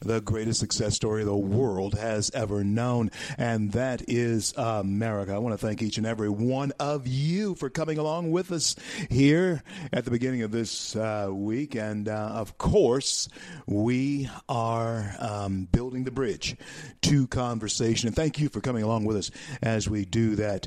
[0.00, 5.32] the greatest success story the world has ever known, and that is America.
[5.32, 8.76] I want to thank each and every one of you for coming along with us
[9.10, 11.74] here at the beginning of this uh, week.
[11.74, 13.28] And uh, of course,
[13.66, 16.56] we are um, building the bridge
[17.02, 18.08] to conversation.
[18.08, 19.30] And thank you for coming along with us
[19.62, 20.66] as we do that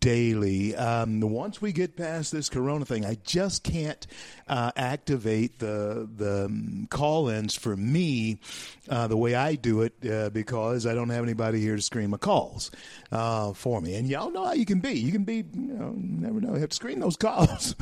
[0.00, 0.74] daily.
[0.74, 4.06] Um, once we get past this Corona thing, I just can't
[4.48, 8.38] uh, activate the the um, call-ins for me
[8.92, 12.10] uh, the way I do it uh, because I don't have anybody here to screen
[12.10, 12.70] my calls
[13.10, 13.94] uh, for me.
[13.94, 14.92] And y'all know how you can be.
[14.92, 16.52] You can be, you know, never know.
[16.52, 17.74] You have to screen those calls.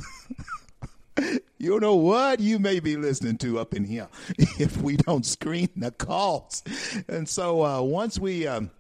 [1.58, 4.06] you don't know what you may be listening to up in here
[4.38, 6.62] if we don't screen the calls.
[7.08, 8.70] And so uh, once we um,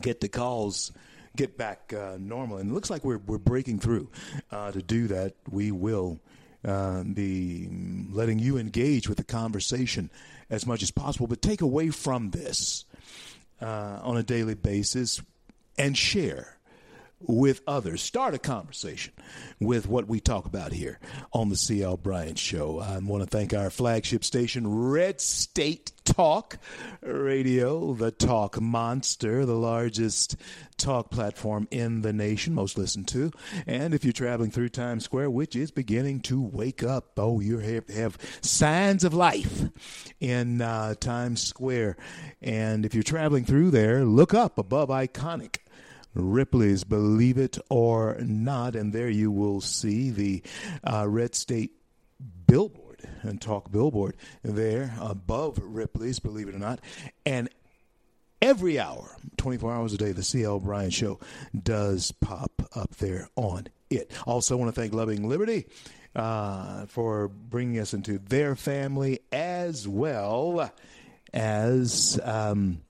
[0.00, 0.92] get the calls
[1.36, 2.56] get back uh, normal.
[2.58, 4.08] And it looks like we're we're breaking through.
[4.50, 6.20] Uh, to do that, we will
[6.64, 7.68] uh, be
[8.10, 10.10] letting you engage with the conversation
[10.50, 12.84] as much as possible, but take away from this
[13.60, 15.20] uh, on a daily basis
[15.78, 16.53] and share
[17.26, 18.02] with others.
[18.02, 19.12] Start a conversation
[19.60, 20.98] with what we talk about here
[21.32, 22.80] on the CL Bryant Show.
[22.80, 26.58] I want to thank our flagship station, Red State Talk
[27.02, 30.36] Radio, the talk monster, the largest
[30.76, 33.30] talk platform in the nation, most listened to.
[33.66, 37.58] And if you're traveling through Times Square, which is beginning to wake up, oh, you
[37.58, 39.64] have, have signs of life
[40.20, 41.96] in uh, Times Square.
[42.42, 45.58] And if you're traveling through there, look up above Iconic
[46.14, 48.76] Ripley's Believe It or Not.
[48.76, 50.42] And there you will see the
[50.82, 51.72] uh, Red State
[52.46, 56.80] billboard and talk billboard there above Ripley's Believe It or Not.
[57.26, 57.48] And
[58.40, 61.18] every hour, 24 hours a day, the CL Bryant Show
[61.60, 64.10] does pop up there on it.
[64.26, 65.66] Also, want to thank Loving Liberty.
[66.16, 70.72] Uh, for bringing us into their family as well
[71.32, 72.83] as um,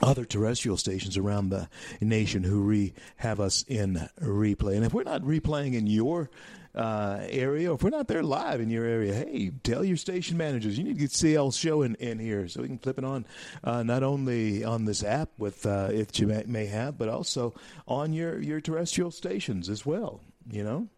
[0.00, 1.68] other terrestrial stations around the
[2.00, 4.76] nation who re- have us in replay.
[4.76, 6.30] And if we're not replaying in your
[6.74, 10.36] uh, area, or if we're not there live in your area, hey, tell your station
[10.36, 13.04] managers you need to get CL show in, in here so we can flip it
[13.04, 13.26] on
[13.62, 17.54] uh, not only on this app with uh, if you may, may have, but also
[17.86, 20.20] on your your terrestrial stations as well.
[20.50, 20.88] You know,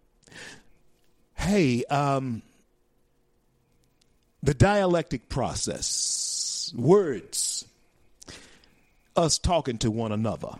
[1.34, 2.42] hey, um,
[4.44, 7.66] the dialectic process, words
[9.16, 10.54] us talking to one another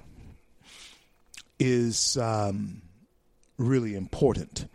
[1.58, 2.82] is um,
[3.58, 4.66] really important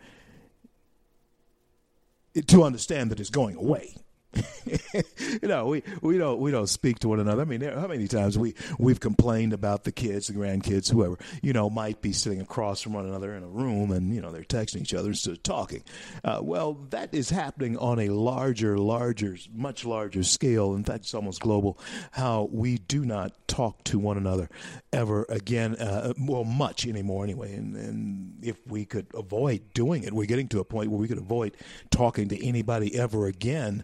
[2.47, 3.95] to understand that it's going away.
[4.93, 7.41] you know, we, we don't we don't speak to one another.
[7.41, 11.51] I mean, how many times we we've complained about the kids, the grandkids, whoever you
[11.51, 14.43] know might be sitting across from one another in a room, and you know they're
[14.43, 15.83] texting each other instead of talking.
[16.23, 20.75] Uh, well, that is happening on a larger, larger, much larger scale.
[20.75, 21.79] In fact, it's almost global.
[22.11, 24.49] How we do not talk to one another
[24.93, 25.75] ever again.
[25.75, 27.55] Uh, well, much anymore anyway.
[27.55, 31.07] And, and if we could avoid doing it, we're getting to a point where we
[31.07, 31.57] could avoid
[31.89, 33.83] talking to anybody ever again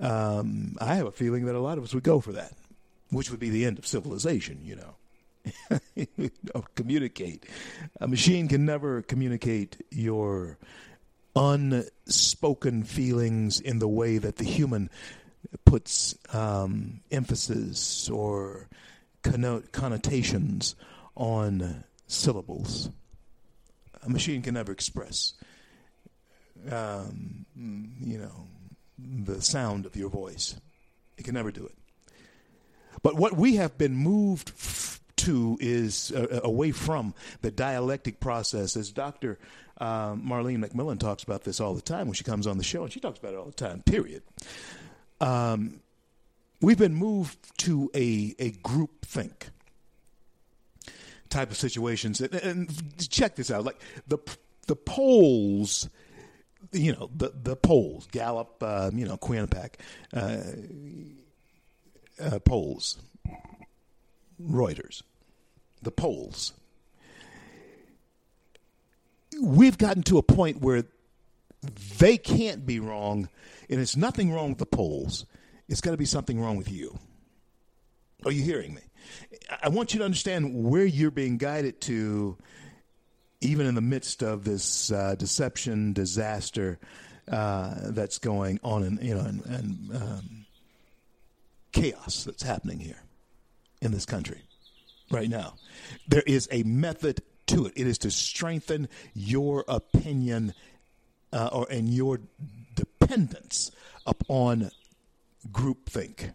[0.00, 2.52] um, I have a feeling that a lot of us would go for that,
[3.10, 4.94] which would be the end of civilization, you know.
[6.74, 7.46] communicate.
[8.00, 10.58] A machine can never communicate your
[11.36, 14.90] unspoken feelings in the way that the human
[15.64, 18.68] puts um, emphasis or
[19.22, 20.74] connotations
[21.16, 22.90] on syllables.
[24.02, 25.34] A machine can never express,
[26.70, 28.46] um, you know,
[29.24, 30.56] the sound of your voice.
[31.16, 31.74] It can never do it.
[33.02, 38.20] But what we have been moved f- to is uh, uh away from the dialectic
[38.20, 39.38] process, as Dr.
[39.78, 42.82] Uh, Marlene McMillan talks about this all the time when she comes on the show,
[42.82, 44.22] and she talks about it all the time, period.
[45.20, 45.80] Um,
[46.60, 49.50] we've been moved to a, a group think
[51.30, 52.20] type of situations.
[52.20, 54.18] And, and check this out like the,
[54.66, 55.88] the polls
[56.72, 59.74] you know the the polls, Gallup, uh, you know Quinnipiac,
[60.14, 60.42] uh,
[62.22, 62.98] uh, polls,
[64.42, 65.02] Reuters,
[65.82, 66.52] the polls.
[69.40, 70.84] We've gotten to a point where
[71.98, 73.28] they can't be wrong,
[73.68, 75.24] and it's nothing wrong with the polls.
[75.68, 76.98] It's got to be something wrong with you.
[78.24, 78.82] Are you hearing me?
[79.62, 82.36] I want you to understand where you're being guided to,
[83.40, 86.78] even in the midst of this uh, deception disaster
[87.30, 90.46] uh, that's going on, and you know, and, and um,
[91.72, 93.02] chaos that's happening here
[93.80, 94.42] in this country
[95.10, 95.54] right now.
[96.08, 97.72] There is a method to it.
[97.76, 100.54] It is to strengthen your opinion
[101.32, 102.20] uh, or and your
[102.74, 103.70] dependence
[104.06, 104.70] upon
[105.50, 106.32] groupthink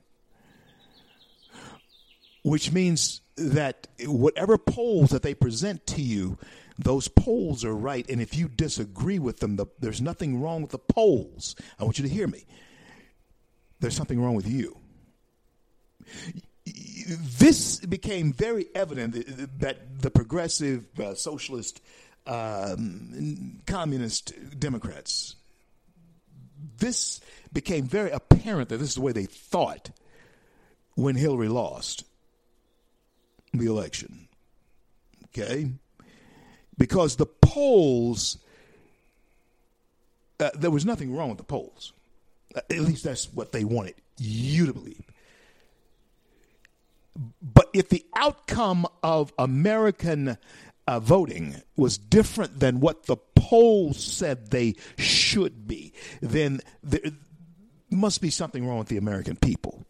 [2.46, 6.38] which means that whatever polls that they present to you,
[6.77, 8.07] those polls are right.
[8.10, 11.56] And if you disagree with them, the, there's nothing wrong with the polls.
[11.80, 12.45] I want you to hear me.
[13.80, 14.77] There's something wrong with you.
[17.38, 21.81] This became very evident that the progressive, uh, socialist,
[22.25, 25.36] um, communist Democrats,
[26.80, 27.22] this
[27.54, 29.92] became very apparent that this is the way they thought
[30.95, 32.04] when Hillary lost
[33.54, 34.27] the election.
[35.25, 35.72] Okay?
[36.77, 38.38] Because the polls,
[40.39, 41.94] uh, there was nothing wrong with the polls.
[42.56, 45.04] Uh, at least that's what they wanted you to believe.
[47.42, 50.38] But if the outcome of American
[50.88, 57.01] uh, voting was different than what the polls said they should be, then there
[57.89, 59.86] must be something wrong with the American people.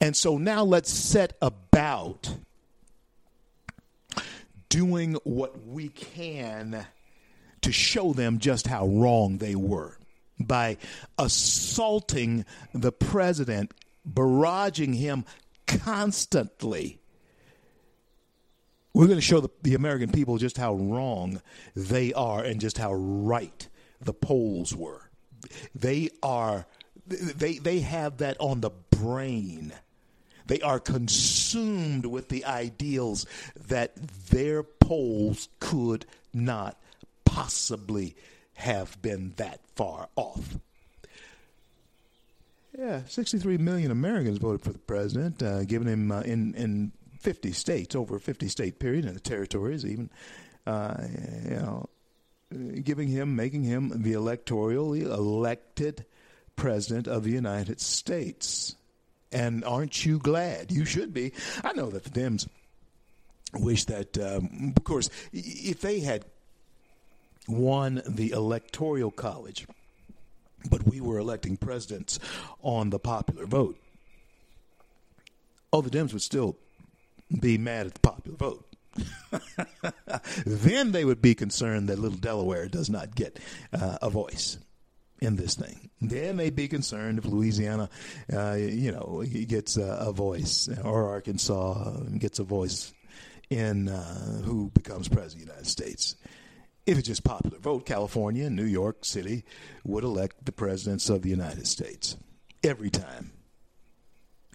[0.00, 2.36] And so now let's set about
[4.68, 6.86] doing what we can
[7.62, 9.98] to show them just how wrong they were
[10.38, 10.76] by
[11.18, 13.72] assaulting the president,
[14.08, 15.24] barraging him
[15.66, 17.00] constantly.
[18.92, 21.42] We're going to show the, the, American people just how wrong
[21.74, 23.68] they are and just how right
[24.00, 25.10] the polls were.
[25.74, 26.66] They are
[27.06, 29.72] they they have that on the brain
[30.46, 33.26] they are consumed with the ideals
[33.68, 33.96] that
[34.30, 36.78] their polls could not
[37.24, 38.14] possibly
[38.54, 40.56] have been that far off.
[42.78, 47.52] Yeah, 63 million Americans voted for the president, uh, giving him uh, in in 50
[47.52, 50.10] states over a 50 state period, and the territories even,
[50.66, 50.94] uh,
[51.44, 51.88] you know,
[52.82, 56.04] giving him, making him the electorally elected
[56.54, 58.76] president of the United States.
[59.32, 60.70] And aren't you glad?
[60.70, 61.32] You should be.
[61.64, 62.48] I know that the Dems
[63.52, 66.24] wish that, um, of course, if they had
[67.48, 69.66] won the electoral college,
[70.68, 72.18] but we were electing presidents
[72.62, 73.78] on the popular vote,
[75.70, 76.56] all the Dems would still
[77.40, 78.64] be mad at the popular vote.
[80.46, 83.38] then they would be concerned that little Delaware does not get
[83.72, 84.58] uh, a voice
[85.20, 85.90] in this thing.
[86.00, 87.88] They may be concerned if Louisiana,
[88.32, 92.92] uh, you know, gets a, a, voice, or Arkansas gets a voice
[93.48, 96.16] in uh, who becomes president of the United States.
[96.84, 99.44] If it's just popular vote, California and New York City
[99.84, 102.16] would elect the presidents of the United States
[102.62, 103.32] every time.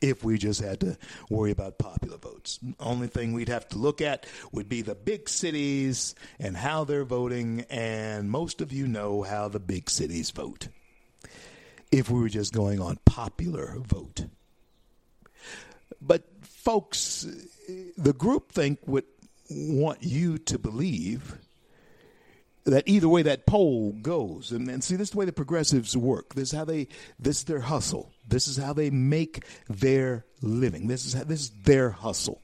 [0.02, 0.98] If we just had to
[1.30, 5.30] worry about popular votes, only thing we'd have to look at would be the big
[5.30, 10.70] cities and how they're voting, and most of you know how the big cities vote
[11.92, 14.26] if we were just going on popular vote.
[16.02, 17.28] But folks,
[17.98, 19.06] the group think would
[19.50, 21.38] want you to believe
[22.66, 25.98] that either way that poll goes, and, and see this is the way the progressives
[25.98, 26.36] work.
[26.36, 26.88] This is how they
[27.20, 28.12] this is their hustle.
[28.28, 30.88] This is how they make their living.
[30.88, 32.42] This is how, this is their hustle.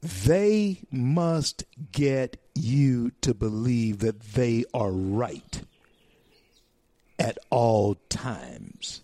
[0.00, 5.62] They must get you to believe that they are right
[7.18, 9.02] at all times.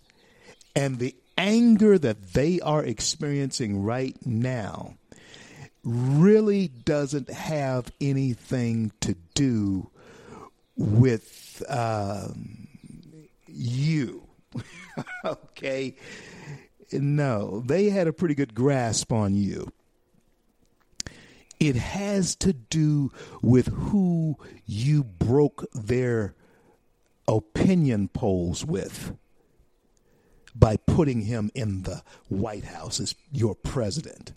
[0.76, 4.94] And the anger that they are experiencing right now
[5.84, 9.90] really doesn't have anything to do
[10.76, 12.66] with um,
[13.46, 14.26] you.
[15.24, 15.94] okay?
[16.92, 19.70] No, they had a pretty good grasp on you.
[21.60, 23.10] It has to do
[23.40, 24.36] with who
[24.66, 26.34] you broke their
[27.26, 29.16] opinion polls with
[30.54, 34.32] by putting him in the White House as your president.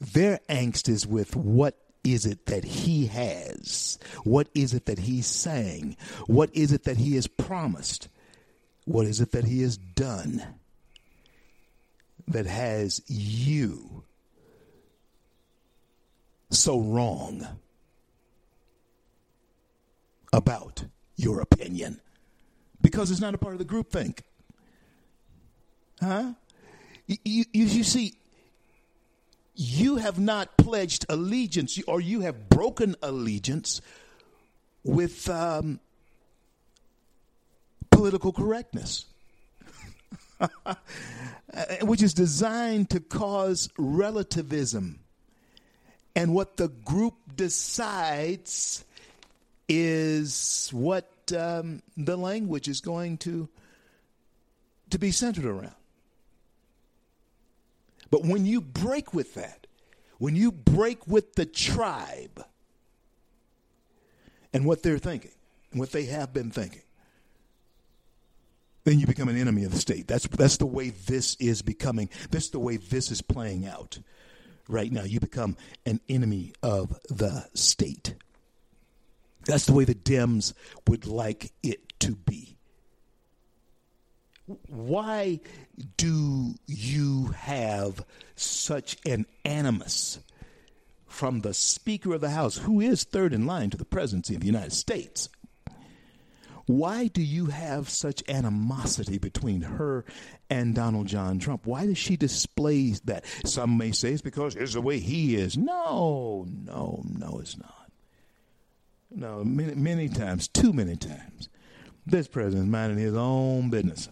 [0.00, 3.98] Their angst is with what is it that he has?
[4.24, 5.96] What is it that he's saying?
[6.26, 8.08] What is it that he has promised?
[8.86, 10.42] What is it that he has done
[12.26, 14.04] that has you
[16.50, 17.46] so wrong
[20.32, 20.84] about
[21.16, 22.00] your opinion?
[22.80, 24.22] Because it's not a part of the group think.
[26.00, 26.32] Huh?
[27.06, 28.14] You, you, you see,
[29.60, 33.82] you have not pledged allegiance or you have broken allegiance
[34.82, 35.78] with um,
[37.90, 39.04] political correctness,
[41.82, 44.98] which is designed to cause relativism.
[46.16, 48.82] And what the group decides
[49.68, 53.46] is what um, the language is going to,
[54.88, 55.74] to be centered around.
[58.10, 59.66] But when you break with that,
[60.18, 62.44] when you break with the tribe
[64.52, 65.30] and what they're thinking,
[65.70, 66.82] and what they have been thinking,
[68.84, 70.08] then you become an enemy of the state.
[70.08, 72.08] That's that's the way this is becoming.
[72.30, 73.98] That's the way this is playing out
[74.68, 75.02] right now.
[75.02, 78.14] You become an enemy of the state.
[79.46, 80.52] That's the way the Dems
[80.88, 82.56] would like it to be.
[84.68, 85.40] Why
[85.96, 88.04] do you have
[88.36, 90.20] such an animus
[91.06, 94.40] from the Speaker of the House, who is third in line to the presidency of
[94.40, 95.28] the United States?
[96.66, 100.04] Why do you have such animosity between her
[100.48, 101.66] and Donald John Trump?
[101.66, 103.24] Why does she display that?
[103.44, 105.56] Some may say it's because it's the way he is.
[105.56, 107.90] No, no, no, it's not.
[109.10, 111.48] No, many, many times, too many times,
[112.06, 114.08] this president's minding his own business.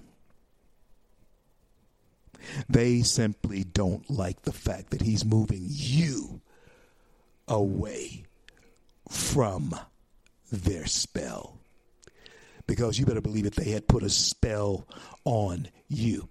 [2.69, 6.41] They simply don't like the fact that he's moving you
[7.47, 8.25] away
[9.09, 9.75] from
[10.53, 11.59] their spell.
[12.67, 14.87] Because you better believe it, they had put a spell
[15.25, 16.29] on you.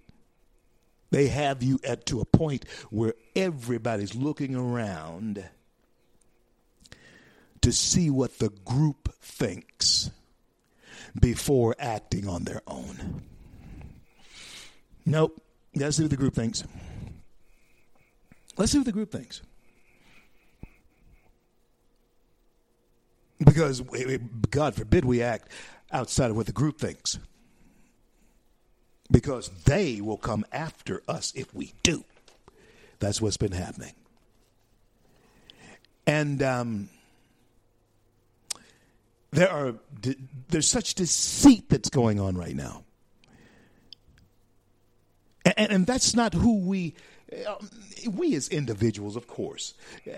[1.10, 5.44] They have you at to a point where everybody's looking around
[7.60, 10.10] to see what the group thinks
[11.18, 13.22] before acting on their own.
[15.04, 15.42] Nope.
[15.78, 16.64] Let's see what the group thinks.
[18.56, 19.40] Let's see what the group thinks.
[23.38, 23.80] Because,
[24.50, 25.48] God forbid, we act
[25.92, 27.18] outside of what the group thinks.
[29.10, 32.04] Because they will come after us if we do.
[32.98, 33.94] That's what's been happening.
[36.06, 36.88] And um,
[39.30, 39.74] there are
[40.48, 42.84] there's such deceit that's going on right now
[45.56, 46.94] and, and that's not who we
[47.46, 47.56] uh,
[48.10, 49.74] we as individuals of course
[50.06, 50.12] uh,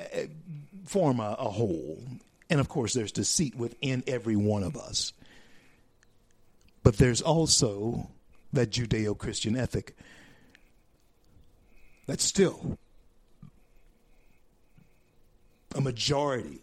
[0.85, 2.03] form a, a whole
[2.49, 5.13] and of course there's deceit within every one of us
[6.83, 8.09] but there's also
[8.53, 9.97] that judeo-christian ethic
[12.07, 12.79] that's still
[15.75, 16.61] a majority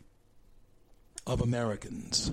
[1.26, 2.32] of Americans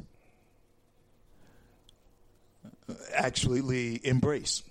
[3.13, 4.63] actually embrace.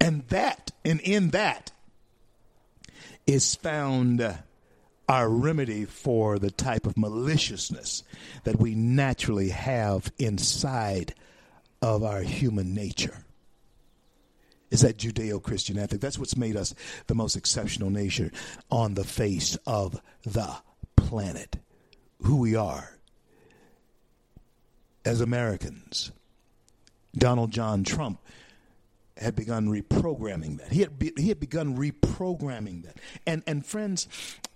[0.00, 1.72] And that, and in that,
[3.26, 4.38] is found
[5.08, 8.02] our remedy for the type of maliciousness
[8.44, 11.14] that we naturally have inside
[11.80, 13.24] of our human nature.
[14.70, 16.00] Is that Judeo Christian ethic?
[16.00, 16.74] That's what's made us
[17.06, 18.32] the most exceptional nation
[18.70, 20.56] on the face of the
[20.96, 21.56] planet.
[22.22, 22.96] Who we are
[25.04, 26.10] as Americans.
[27.16, 28.20] Donald John Trump
[29.16, 30.72] had begun reprogramming that.
[30.72, 32.98] He had be, he had begun reprogramming that.
[33.26, 34.08] And and friends,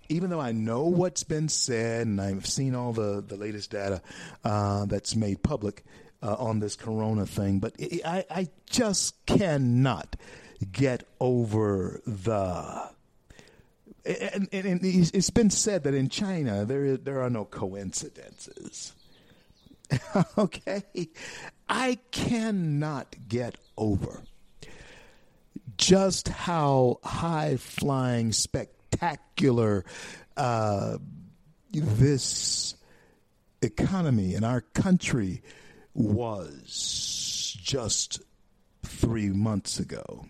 [0.09, 4.01] even though I know what's been said and I've seen all the the latest data
[4.43, 5.83] uh, that's made public
[6.21, 10.15] uh, on this Corona thing, but it, I I just cannot
[10.71, 12.91] get over the.
[14.03, 18.93] And, and, and it's been said that in China there there are no coincidences.
[20.37, 20.83] okay?
[21.69, 24.23] I cannot get over
[25.81, 29.83] just how high flying, spectacular
[30.37, 30.97] uh,
[31.73, 32.75] this
[33.63, 35.41] economy in our country
[35.95, 38.21] was just
[38.83, 40.25] three months ago.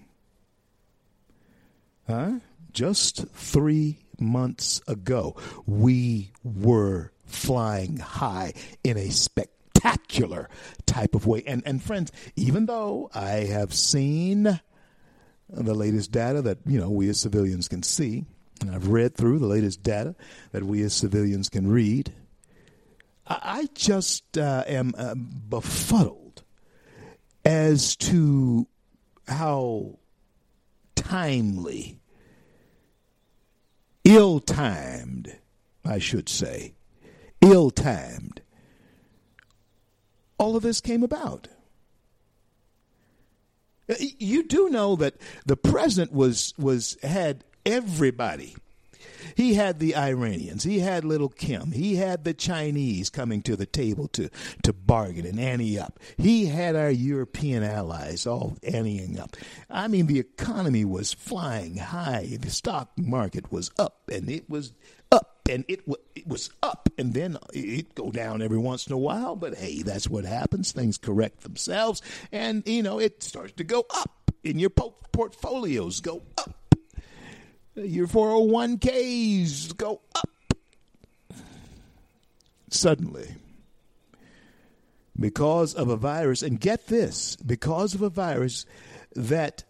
[2.07, 2.39] Huh?
[2.71, 8.53] Just three months ago, we were flying high
[8.85, 10.49] in a spectacular
[10.85, 11.43] type of way.
[11.45, 14.61] And and friends, even though I have seen
[15.51, 18.25] the latest data that you know we as civilians can see,
[18.61, 20.15] and I've read through the latest data
[20.51, 22.13] that we as civilians can read.
[23.27, 26.43] I just uh, am uh, befuddled
[27.45, 28.67] as to
[29.27, 29.99] how
[30.95, 31.99] timely,
[34.03, 35.37] ill timed,
[35.85, 36.73] I should say,
[37.41, 38.41] ill timed,
[40.37, 41.47] all of this came about.
[43.99, 48.55] You do know that the president was was had everybody
[49.35, 50.63] he had the Iranians.
[50.63, 51.71] He had little Kim.
[51.71, 54.29] He had the Chinese coming to the table to,
[54.63, 55.99] to bargain and ante up.
[56.17, 59.37] He had our European allies all anteing up.
[59.69, 62.37] I mean, the economy was flying high.
[62.39, 64.73] The stock market was up and it was
[65.11, 68.93] up and it, w- it was up and then it go down every once in
[68.93, 69.35] a while.
[69.35, 70.71] But hey, that's what happens.
[70.71, 72.01] Things correct themselves
[72.31, 76.61] and, you know, it starts to go up in your po- portfolios go up
[77.75, 80.29] your 401ks go up.
[82.69, 83.35] Suddenly,
[85.19, 88.65] because of a virus, and get this, because of a virus
[89.15, 89.63] that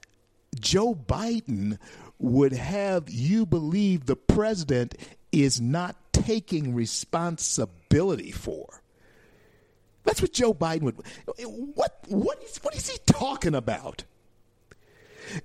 [0.59, 1.79] Joe Biden
[2.19, 4.95] would have you believe the president
[5.31, 8.81] is not taking responsibility for.
[10.03, 10.95] That's what Joe Biden would.
[11.75, 14.03] What what is, what is he talking about?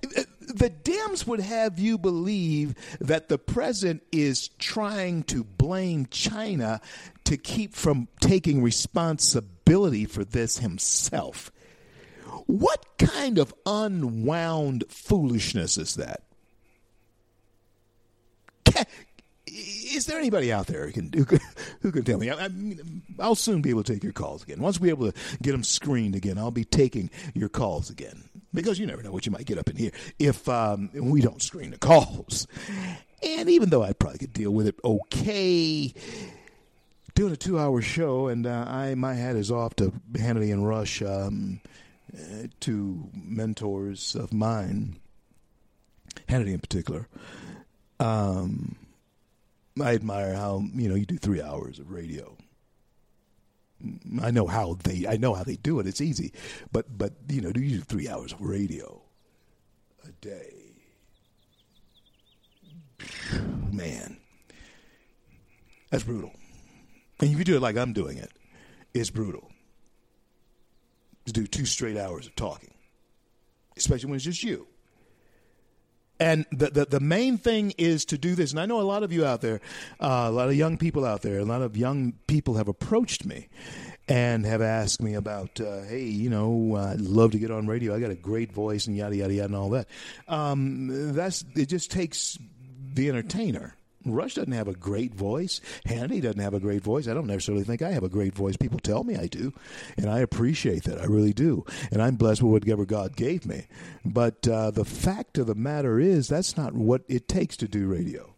[0.00, 6.80] The Dems would have you believe that the president is trying to blame China
[7.24, 11.52] to keep from taking responsibility for this himself.
[12.46, 16.22] What kind of unwound foolishness is that?
[19.56, 21.24] Is there anybody out there who can who
[21.80, 22.30] who can tell me?
[22.30, 22.48] I,
[23.18, 24.60] will soon be able to take your calls again.
[24.60, 28.78] Once we're able to get them screened again, I'll be taking your calls again because
[28.78, 31.70] you never know what you might get up in here if um, we don't screen
[31.70, 32.46] the calls.
[33.22, 35.94] And even though I probably could deal with it okay,
[37.14, 41.00] doing a two-hour show, and uh, I my hat is off to Hannity and Rush,
[41.00, 41.60] um,
[42.14, 44.98] uh, two mentors of mine,
[46.28, 47.08] Hannity in particular.
[47.98, 48.76] Um,
[49.80, 52.36] I admire how you know you do three hours of radio
[54.22, 55.86] I know how they I know how they do it.
[55.86, 56.32] It's easy,
[56.72, 59.02] but but you know, do you do three hours of radio
[60.06, 60.52] a day?
[63.70, 64.16] Man,
[65.90, 66.32] that's brutal.
[67.20, 68.30] And if you do it like I'm doing it,
[68.94, 69.50] it's brutal.
[71.26, 72.72] To do two straight hours of talking,
[73.76, 74.66] especially when it's just you.
[76.18, 78.50] And the, the, the main thing is to do this.
[78.50, 79.60] And I know a lot of you out there,
[80.00, 83.26] uh, a lot of young people out there, a lot of young people have approached
[83.26, 83.48] me
[84.08, 87.94] and have asked me about, uh, hey, you know, I'd love to get on radio.
[87.94, 89.88] I got a great voice and yada yada yada and all that.
[90.28, 91.66] Um, that's it.
[91.66, 92.38] Just takes
[92.94, 93.74] the entertainer
[94.14, 95.60] Rush doesn't have a great voice.
[95.86, 97.08] Hannity doesn't have a great voice.
[97.08, 98.56] I don't necessarily think I have a great voice.
[98.56, 99.52] People tell me I do,
[99.96, 101.00] and I appreciate that.
[101.00, 101.64] I really do.
[101.90, 103.66] And I'm blessed with whatever God gave me.
[104.04, 107.86] But uh, the fact of the matter is, that's not what it takes to do
[107.86, 108.32] radio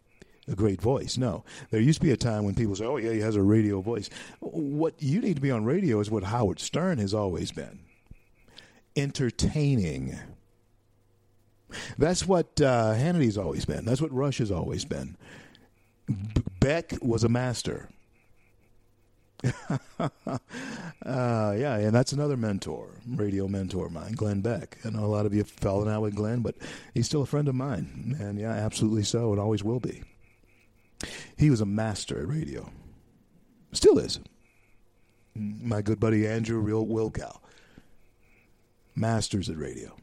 [0.47, 1.15] a great voice.
[1.15, 1.43] No.
[1.69, 3.81] There used to be a time when people say, oh, yeah, he has a radio
[3.81, 4.09] voice.
[4.39, 7.79] What you need to be on radio is what Howard Stern has always been
[8.95, 10.17] entertaining.
[11.97, 13.85] That's what uh, Hannity's always been.
[13.85, 15.15] That's what Rush has always been.
[16.59, 17.89] Beck was a master.
[19.99, 20.09] uh,
[21.05, 24.77] yeah, and that's another mentor, radio mentor of mine, Glenn Beck.
[24.83, 26.55] I know a lot of you have fallen out with Glenn, but
[26.93, 28.17] he's still a friend of mine.
[28.19, 30.03] And yeah, absolutely so, and always will be.
[31.37, 32.69] He was a master at radio.
[33.71, 34.19] Still is.
[35.35, 37.39] My good buddy Andrew Real Wilkow.
[38.95, 39.95] Masters at radio.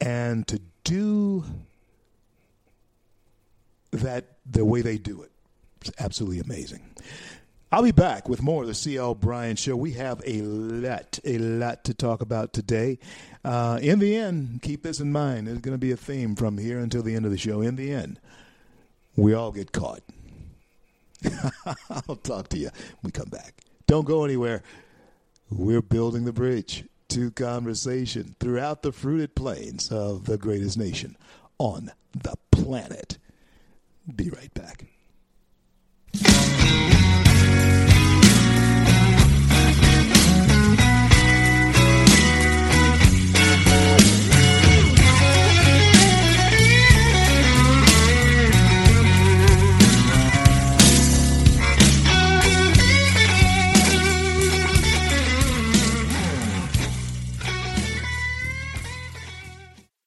[0.00, 1.44] And to do
[4.00, 5.30] that the way they do it.
[5.80, 6.82] It's absolutely amazing.
[7.72, 9.76] I'll be back with more of the CL Bryant Show.
[9.76, 12.98] We have a lot, a lot to talk about today.
[13.44, 15.48] Uh, in the end, keep this in mind.
[15.48, 17.60] There's going to be a theme from here until the end of the show.
[17.60, 18.20] In the end,
[19.16, 20.02] we all get caught.
[21.90, 23.62] I'll talk to you when we come back.
[23.86, 24.62] Don't go anywhere.
[25.50, 31.16] We're building the bridge to conversation throughout the fruited plains of the greatest nation
[31.58, 33.18] on the planet.
[34.14, 34.86] Be right back.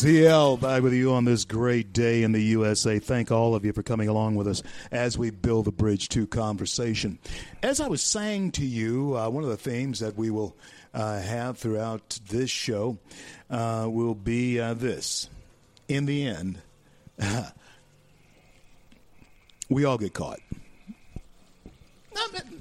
[0.00, 2.98] CL back with you on this great day in the USA.
[2.98, 6.26] Thank all of you for coming along with us as we build the bridge to
[6.26, 7.18] conversation.
[7.62, 10.56] As I was saying to you, uh, one of the themes that we will
[10.94, 12.96] uh, have throughout this show
[13.50, 15.28] uh, will be uh, this.
[15.86, 16.62] In the end,
[19.68, 20.40] we all get caught.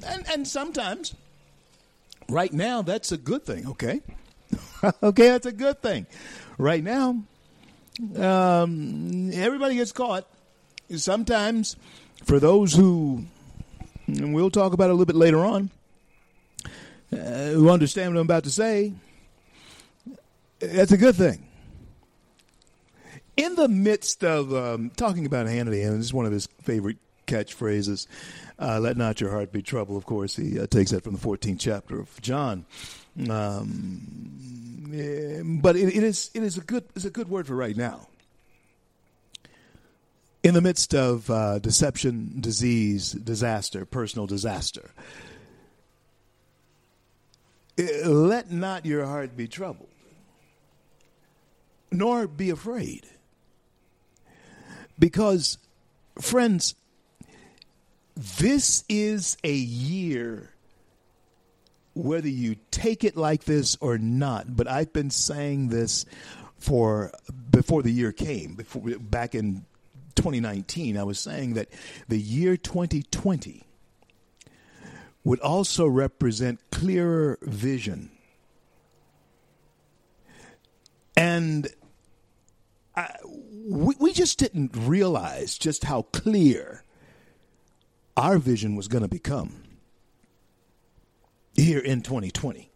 [0.05, 1.15] And, and sometimes,
[2.27, 4.01] right now, that's a good thing, okay?
[5.03, 6.05] okay, that's a good thing.
[6.59, 7.23] Right now,
[8.17, 10.27] um, everybody gets caught.
[10.93, 11.77] Sometimes,
[12.25, 13.23] for those who,
[14.07, 15.71] and we'll talk about it a little bit later on,
[17.13, 18.91] uh, who understand what I'm about to say,
[20.59, 21.45] that's a good thing.
[23.37, 26.97] In the midst of um, talking about Hannity, and this is one of his favorite
[27.25, 28.05] catchphrases,
[28.59, 31.19] uh, "Let not your heart be troubled." Of course, he uh, takes that from the
[31.19, 32.65] 14th chapter of John.
[33.29, 34.68] Um,
[35.61, 38.07] but it, it is it is a good it's a good word for right now.
[40.41, 44.91] In the midst of uh, deception, disease, disaster, personal disaster,
[47.77, 49.89] eh, let not your heart be troubled,
[51.91, 53.05] nor be afraid.
[54.97, 55.57] Because,
[56.19, 56.75] friends,
[58.15, 60.48] this is a year,
[61.99, 66.05] whether you take it like this or not, but I've been saying this
[66.57, 67.11] for
[67.51, 69.65] before the year came, before back in
[70.15, 71.69] 2019, I was saying that
[72.07, 73.63] the year 2020
[75.23, 78.11] would also represent clearer vision.
[81.15, 81.67] And
[82.95, 86.83] I, we, we just didn't realize just how clear
[88.15, 89.63] our vision was going to become
[91.59, 92.69] here in 2020.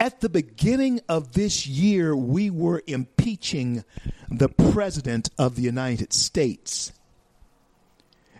[0.00, 3.84] At, the beginning of this year, we were impeaching
[4.30, 6.92] the President of the United States.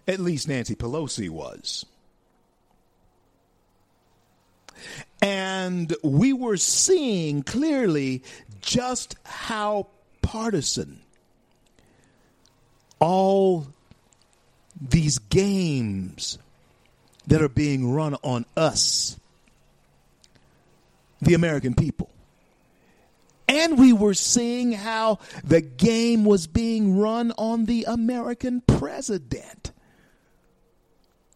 [0.06, 1.86] At least Nancy Pelosi was.
[5.22, 8.22] And we were seeing clearly
[8.60, 9.88] just how
[10.20, 11.00] partisan
[13.00, 13.73] all
[14.80, 16.38] these games
[17.26, 19.18] that are being run on us,
[21.20, 22.10] the American people.
[23.48, 29.70] And we were seeing how the game was being run on the American president.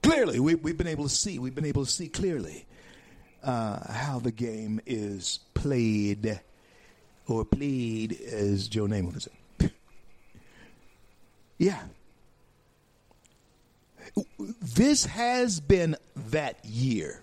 [0.02, 2.66] Clearly, we, have been able to see, we've been able to see clearly
[3.42, 6.40] uh, how the game is played
[7.26, 9.70] or played, as Joe Namath would say.
[11.58, 11.82] yeah.
[14.38, 15.96] This has been
[16.30, 17.22] that year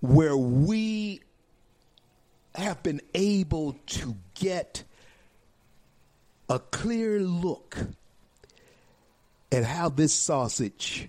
[0.00, 1.20] where we
[2.54, 4.84] have been able to get
[6.48, 7.76] a clear look
[9.52, 11.08] at how this sausage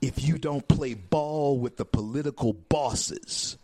[0.00, 3.56] if you don't play ball with the political bosses.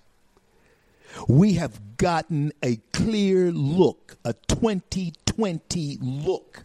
[1.26, 6.64] We have gotten a clear look, a 2020 look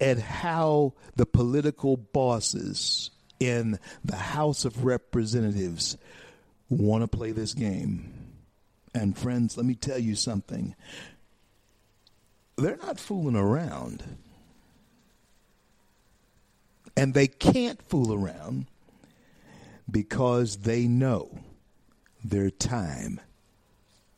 [0.00, 5.96] at how the political bosses in the House of Representatives
[6.68, 8.12] want to play this game.
[8.94, 10.74] And friends, let me tell you something.
[12.56, 14.02] They're not fooling around.
[16.96, 18.66] And they can't fool around
[19.90, 21.38] because they know
[22.24, 23.20] their time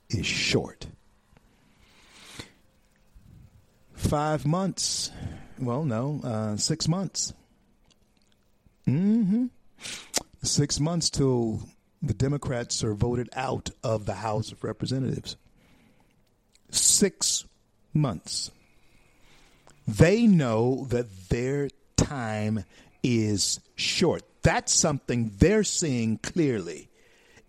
[0.09, 0.87] is short.
[3.95, 5.11] Five months.
[5.61, 7.33] Well, no, uh, six months.
[8.87, 9.47] Mm-hmm.
[10.42, 11.62] Six months till
[12.01, 15.37] the Democrats are voted out of the House of Representatives.
[16.71, 17.44] Six
[17.92, 18.51] months.
[19.87, 22.64] They know that their time
[23.03, 24.23] is short.
[24.42, 26.88] That's something they're seeing clearly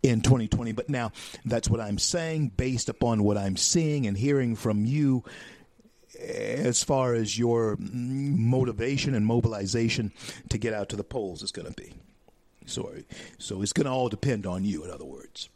[0.02, 0.72] in 2020.
[0.72, 1.12] But now
[1.46, 5.24] that's what I'm saying based upon what I'm seeing and hearing from you
[6.20, 10.12] as far as your motivation and mobilization
[10.50, 11.94] to get out to the polls is going to be.
[12.66, 13.06] Sorry.
[13.40, 15.50] so it's going to all depend on you, in other words.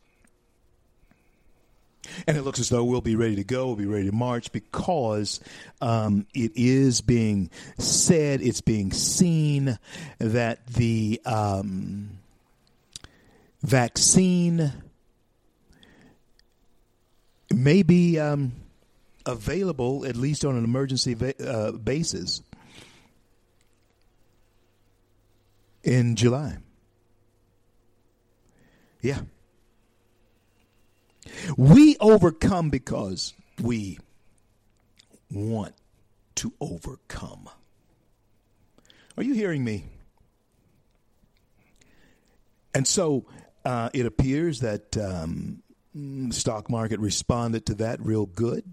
[2.27, 4.51] And it looks as though we'll be ready to go, we'll be ready to march
[4.51, 5.39] because
[5.79, 9.77] um, it is being said, it's being seen
[10.19, 12.17] that the um,
[13.61, 14.73] vaccine
[17.53, 18.53] may be um,
[19.25, 22.41] available, at least on an emergency va- uh, basis,
[25.83, 26.57] in July.
[29.01, 29.19] Yeah.
[31.57, 33.99] We overcome because we
[35.29, 35.73] want
[36.35, 37.49] to overcome.
[39.17, 39.85] Are you hearing me?
[42.73, 43.25] And so
[43.63, 45.61] uh, it appears that um,
[46.31, 48.63] stock market responded to that real good.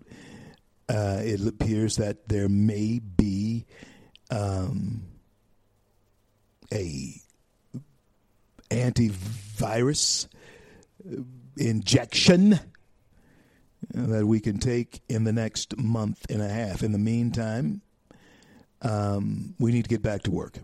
[0.91, 3.65] Uh, it appears that there may be
[4.29, 5.03] um,
[6.73, 7.15] a
[8.73, 10.27] antivirus
[11.57, 12.59] injection
[13.95, 16.83] that we can take in the next month and a half.
[16.83, 17.83] In the meantime,
[18.83, 20.59] um, we need to get back to work.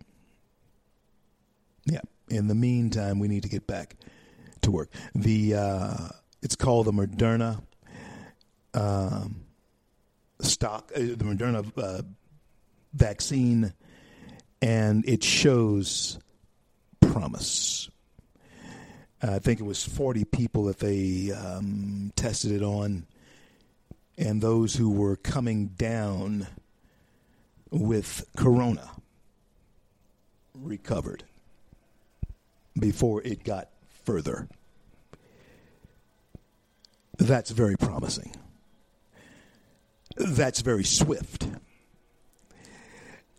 [1.85, 2.01] Yeah.
[2.29, 3.95] In the meantime, we need to get back
[4.63, 4.91] to work.
[5.15, 6.09] The uh,
[6.43, 7.63] it's called the Moderna
[8.75, 9.46] um,
[10.41, 12.03] stock, uh, the Moderna uh,
[12.93, 13.73] vaccine,
[14.63, 16.19] and it shows
[17.01, 17.89] promise.
[19.23, 23.07] I think it was 40 people that they um, tested it on,
[24.19, 26.47] and those who were coming down
[27.71, 28.91] with corona
[30.55, 31.25] recovered
[32.79, 33.69] before it got
[34.05, 34.49] further.
[37.19, 38.33] That's very promising.
[40.17, 41.47] That's very swift.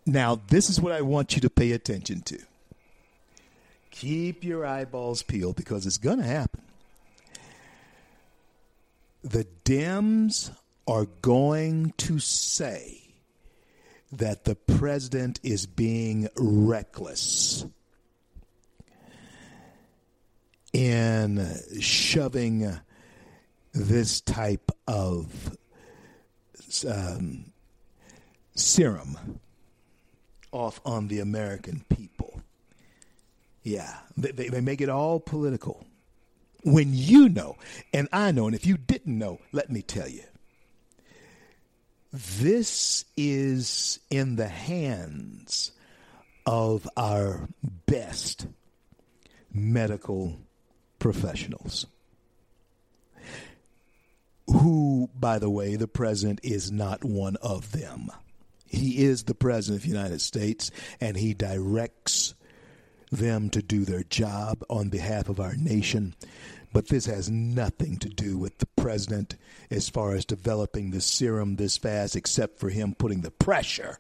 [0.05, 2.39] Now, this is what I want you to pay attention to.
[3.91, 6.61] Keep your eyeballs peeled because it's going to happen.
[9.23, 10.51] The Dems
[10.87, 13.01] are going to say
[14.11, 17.65] that the president is being reckless
[20.71, 21.45] in
[21.81, 22.79] shoving
[23.73, 25.57] this type of
[26.87, 27.51] um,
[28.55, 29.39] serum
[30.51, 32.41] off on the American people.
[33.63, 35.85] Yeah, they, they, they make it all political.
[36.63, 37.57] When you know,
[37.93, 40.23] and I know, and if you didn't know, let me tell you.
[42.11, 45.71] This is in the hands
[46.45, 47.49] of our
[47.85, 48.47] best
[49.53, 50.39] medical
[50.99, 51.85] professionals.
[54.49, 58.09] Who, by the way, the president is not one of them.
[58.65, 62.33] He is the president of the United States, and he directs
[63.11, 66.15] them to do their job on behalf of our nation.
[66.73, 69.35] But this has nothing to do with the president
[69.71, 73.99] as far as developing the serum this fast, except for him putting the pressure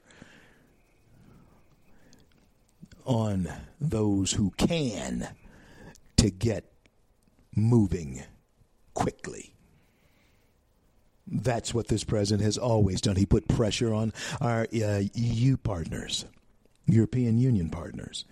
[3.05, 5.29] on those who can
[6.17, 6.65] to get
[7.55, 8.21] moving
[8.93, 9.53] quickly.
[11.29, 13.17] That's what this president has always done.
[13.17, 16.25] He put pressure on our uh, EU partners,
[16.85, 18.25] European Union partners,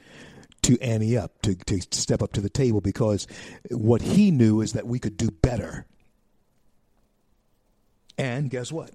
[0.62, 3.27] to ante up, to, to step up to the table because
[3.69, 5.86] what he knew is that we could do better.
[8.17, 8.91] And guess what?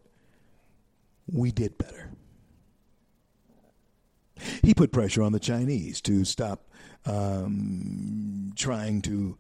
[1.31, 2.11] We did better.
[4.63, 6.71] He put pressure on the Chinese to stop
[7.05, 9.37] um, trying to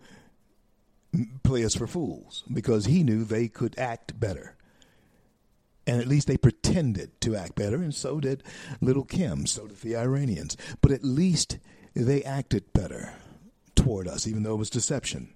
[1.42, 4.56] play us for fools because he knew they could act better.
[5.86, 8.42] And at least they pretended to act better, and so did
[8.80, 10.56] little Kim, so did the Iranians.
[10.80, 11.58] But at least
[11.94, 13.14] they acted better
[13.74, 15.34] toward us, even though it was deception.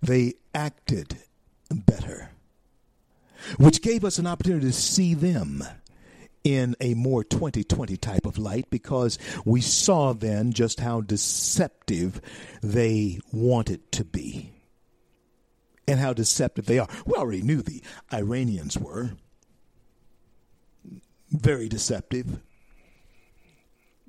[0.00, 1.18] They acted
[1.70, 2.30] better,
[3.56, 5.62] which gave us an opportunity to see them
[6.44, 12.20] in a more 2020 type of light because we saw then just how deceptive
[12.62, 14.52] they wanted to be
[15.86, 16.88] and how deceptive they are.
[17.06, 19.12] We already knew the Iranians were
[21.30, 22.40] very deceptive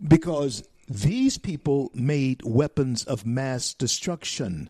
[0.05, 4.69] because these people made weapons of mass destruction.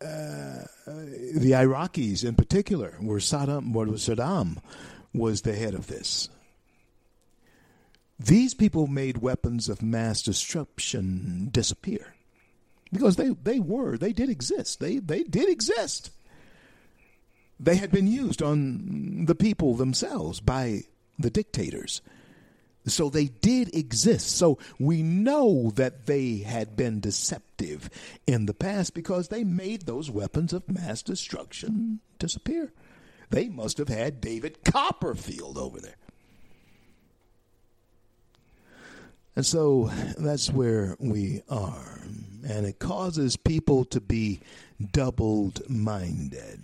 [0.00, 4.58] Uh, the Iraqis, in particular, were Saddam, what was Saddam,
[5.14, 6.28] was the head of this.
[8.18, 12.14] These people made weapons of mass destruction disappear
[12.92, 14.80] because they, they were, they did exist.
[14.80, 16.10] They, they did exist.
[17.58, 20.82] They had been used on the people themselves by
[21.18, 22.02] the dictators.
[22.86, 24.36] So they did exist.
[24.36, 27.88] So we know that they had been deceptive
[28.26, 32.72] in the past because they made those weapons of mass destruction disappear.
[33.34, 35.96] They must have had David Copperfield over there.
[39.34, 42.00] And so that's where we are.
[42.48, 44.38] And it causes people to be
[44.92, 46.62] doubled minded.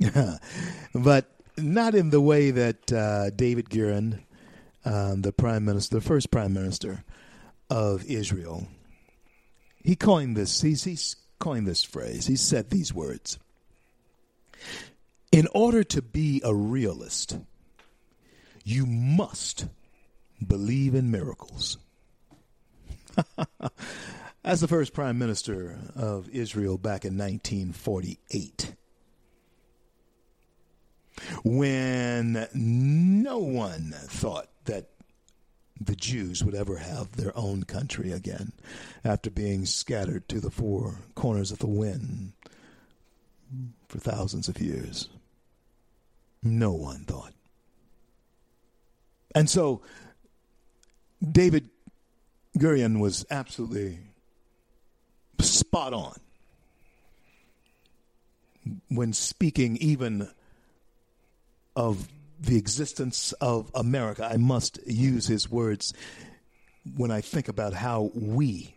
[0.94, 4.20] but not in the way that uh, David Gurion,
[4.86, 7.04] um, the prime minister, the first prime minister
[7.68, 8.68] of Israel,
[9.84, 10.62] he coined this.
[10.62, 12.26] He's, he's coined this phrase.
[12.26, 13.38] He said these words.
[15.32, 17.38] In order to be a realist,
[18.64, 19.66] you must
[20.46, 21.78] believe in miracles.
[24.44, 28.74] As the first prime minister of Israel back in 1948,
[31.44, 34.90] when no one thought that
[35.80, 38.52] the Jews would ever have their own country again
[39.02, 42.34] after being scattered to the four corners of the wind
[43.88, 45.08] for thousands of years.
[46.42, 47.32] No one thought.
[49.34, 49.82] And so
[51.22, 51.70] David
[52.58, 53.98] Gurion was absolutely
[55.40, 56.16] spot on
[58.88, 60.28] when speaking even
[61.74, 64.28] of the existence of America.
[64.30, 65.94] I must use his words
[66.96, 68.74] when I think about how we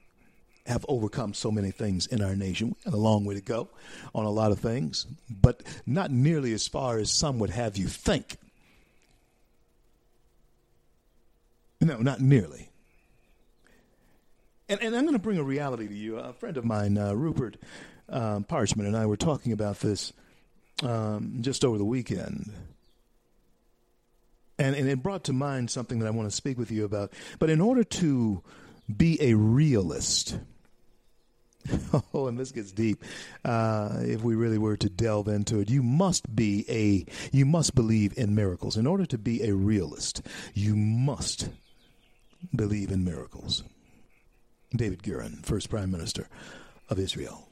[0.66, 2.70] have overcome so many things in our nation.
[2.70, 3.70] We have a long way to go
[4.14, 7.88] on a lot of things, but not nearly as far as some would have you
[7.88, 8.38] think.
[11.82, 12.70] No, not nearly.
[14.68, 16.18] And, and I'm going to bring a reality to you.
[16.18, 17.58] A friend of mine, uh, Rupert
[18.10, 20.12] um, Parchman, and I were talking about this
[20.82, 22.52] um, just over the weekend.
[24.58, 27.12] And, and it brought to mind something that I want to speak with you about.
[27.38, 28.42] But in order to
[28.96, 30.40] be a realist,
[32.14, 33.04] oh, and this gets deep.
[33.44, 37.76] Uh, if we really were to delve into it, you must be a, you must
[37.76, 38.78] believe in miracles.
[38.78, 40.22] In order to be a realist,
[40.54, 41.50] you must
[42.56, 43.64] believe in miracles.
[44.76, 46.28] David Gurion, first prime minister
[46.90, 47.50] of Israel.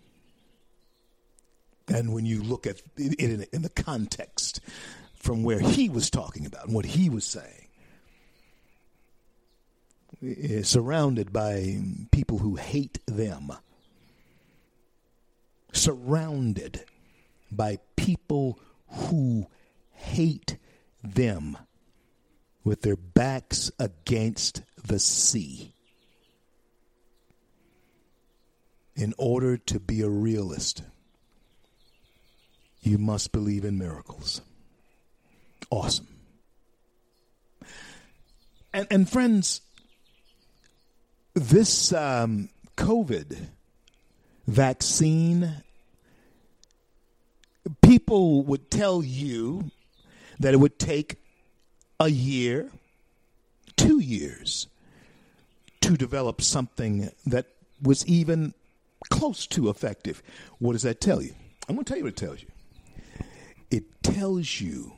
[1.88, 4.62] And when you look at it in, in the context
[5.16, 7.70] from where he was talking about and what he was saying.
[10.64, 11.80] Surrounded by
[12.12, 13.52] people who hate them.
[15.74, 16.86] Surrounded
[17.52, 19.48] by people who
[19.92, 20.58] hate
[21.04, 21.58] them
[22.64, 25.74] with their backs against the sea.
[28.96, 30.84] In order to be a realist,
[32.82, 34.42] you must believe in miracles
[35.74, 36.08] awesome.
[38.74, 39.62] And, and friends,
[41.34, 43.48] this um, COVID
[44.48, 45.64] vaccine,
[47.82, 49.72] people would tell you
[50.40, 51.18] that it would take
[52.00, 52.70] a year,
[53.76, 54.68] two years
[55.82, 57.46] to develop something that
[57.82, 58.54] was even
[59.10, 60.24] close to effective.
[60.60, 61.36] What does that tell you?
[61.68, 62.48] I'm going to tell you what it tells you.
[63.70, 64.94] It tells you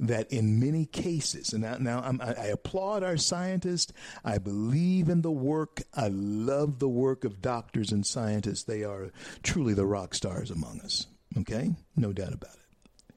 [0.00, 3.92] that in many cases, and now, now I, I applaud our scientists.
[4.24, 5.82] I believe in the work.
[5.94, 8.64] I love the work of doctors and scientists.
[8.64, 9.10] They are
[9.42, 11.06] truly the rock stars among us.
[11.38, 11.74] Okay?
[11.96, 13.14] No doubt about it.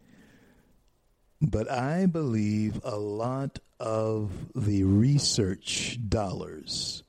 [1.42, 7.04] But I believe a lot of the research dollars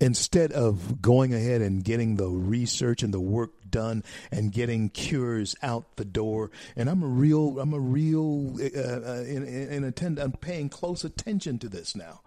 [0.00, 5.54] instead of going ahead and getting the research and the work done and getting cures
[5.62, 6.50] out the door.
[6.76, 11.04] And i'm a real i'm a real uh, uh, in, in attend i'm paying close
[11.04, 12.20] attention to this now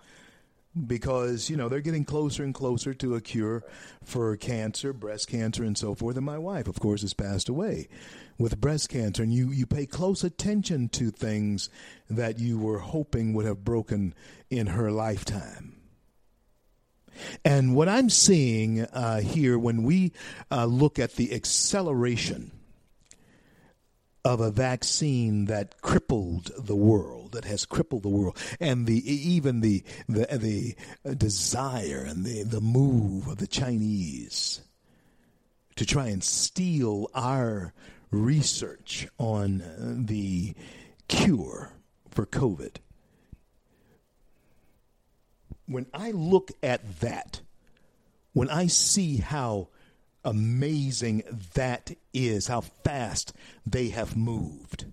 [0.88, 3.64] because you know they're getting closer and closer to a cure
[4.04, 6.16] for cancer breast cancer and so forth.
[6.16, 7.88] And my wife of course has passed away
[8.38, 9.24] with breast cancer.
[9.24, 11.70] And you you pay close attention to things
[12.10, 14.14] that you were hoping would have broken
[14.50, 15.81] in her lifetime
[17.44, 20.12] and what I'm seeing uh, here when we
[20.50, 22.52] uh, look at the acceleration
[24.24, 29.62] of a vaccine that crippled the world, that has crippled the world, and the even
[29.62, 34.62] the the the desire and the the move of the Chinese
[35.76, 37.74] to try and steal our
[38.12, 39.64] research on
[40.06, 40.54] the
[41.08, 41.74] cure
[42.10, 42.76] for COVID.
[45.72, 47.40] When I look at that,
[48.34, 49.70] when I see how
[50.26, 53.32] amazing that is, how fast
[53.66, 54.86] they have moved,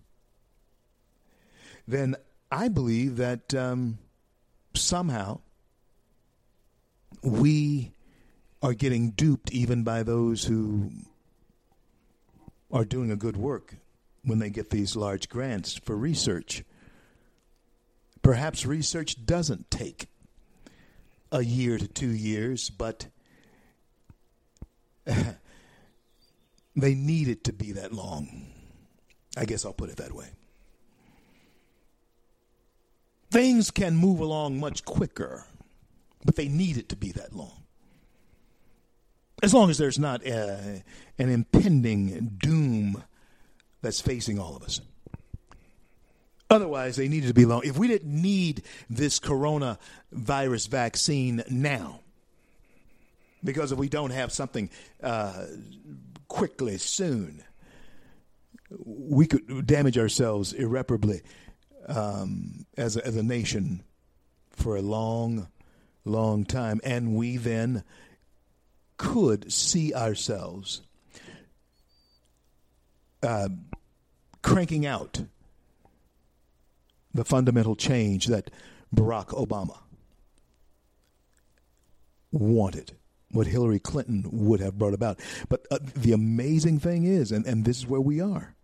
[1.89, 2.15] then
[2.53, 3.99] I believe that um,
[4.73, 5.41] somehow
[7.23, 7.91] we
[8.63, 10.93] are getting duped even by those who
[12.71, 13.75] are doing a good work
[14.23, 16.63] when they get these large grants for research.
[18.23, 20.07] Perhaps research doesn't take
[21.31, 23.07] a year to two years, but
[26.77, 28.47] they need it to be that long.
[29.37, 30.29] I guess I'll put it that way.
[33.31, 35.45] Things can move along much quicker,
[36.25, 37.65] but they need it to be that long.
[39.43, 40.57] As long as there's not uh,
[41.19, 43.05] an impending doom
[43.83, 44.81] that's facing all of us.
[46.51, 47.63] Otherwise, they needed to be long.
[47.65, 52.01] If we didn't need this coronavirus vaccine now,
[53.45, 54.71] because if we don't have something
[55.03, 55.45] uh,
[56.27, 57.45] quickly soon,
[58.85, 61.23] we could damage ourselves irreparably
[61.87, 63.83] um, as, a, as a nation
[64.51, 65.49] for a long,
[66.05, 66.81] long time.
[66.83, 67.85] And we then
[68.97, 70.83] could see ourselves
[73.23, 73.49] uh,
[74.43, 75.23] cranking out
[77.15, 78.51] the fundamental change that
[78.95, 79.79] Barack Obama
[82.31, 82.93] wanted,
[83.31, 85.21] what Hillary Clinton would have brought about.
[85.49, 88.55] But uh, the amazing thing is, and, and this is where we are,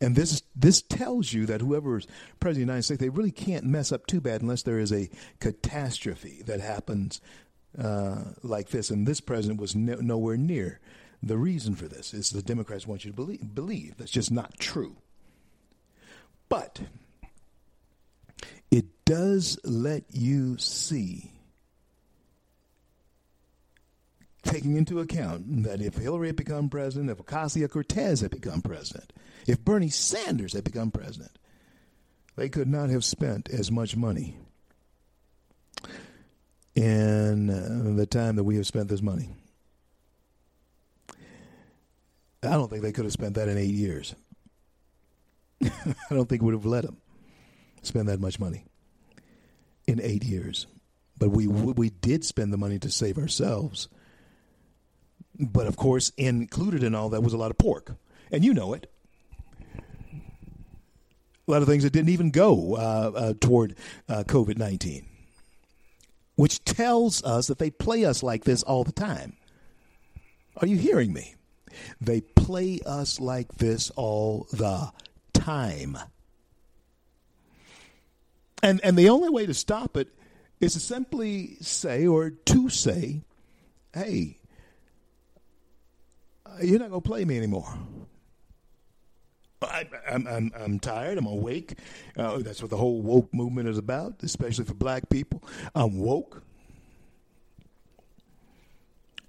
[0.00, 2.08] and this this tells you that whoever's
[2.40, 4.92] president of the United States, they really can't mess up too bad unless there is
[4.92, 5.08] a
[5.38, 7.20] catastrophe that happens
[7.78, 8.90] uh, like this.
[8.90, 10.80] And this president was no, nowhere near.
[11.22, 13.54] The reason for this is the Democrats want you to believe.
[13.54, 14.96] Believe that's just not true.
[16.48, 16.80] But
[18.72, 21.30] it does let you see,
[24.42, 29.12] taking into account that if Hillary had become president, if Ocasio Cortez had become president,
[29.46, 31.32] if Bernie Sanders had become president,
[32.34, 34.38] they could not have spent as much money
[36.74, 39.28] in uh, the time that we have spent this money.
[42.42, 44.14] I don't think they could have spent that in eight years.
[45.62, 47.01] I don't think we would have let them
[47.82, 48.64] spend that much money
[49.86, 50.66] in eight years.
[51.18, 53.88] But we we did spend the money to save ourselves.
[55.38, 57.96] But of course, included in all that was a lot of pork,
[58.30, 58.92] and you know it
[61.46, 63.74] a lot of things that didn't even go uh, uh, toward
[64.08, 65.06] uh, COVID 19,
[66.36, 69.36] which tells us that they play us like this all the time.
[70.58, 71.34] Are you hearing me?
[72.00, 74.92] They play us like this all the
[75.32, 75.98] time.
[78.62, 80.08] And, and the only way to stop it
[80.60, 83.22] is to simply say, or to say,
[83.92, 84.38] hey,
[86.62, 87.66] you're not going to play me anymore.
[89.62, 91.18] I, am I'm, I'm tired.
[91.18, 91.78] I'm awake.
[92.16, 95.42] Uh, that's what the whole woke movement is about, especially for black people.
[95.74, 96.42] I'm woke.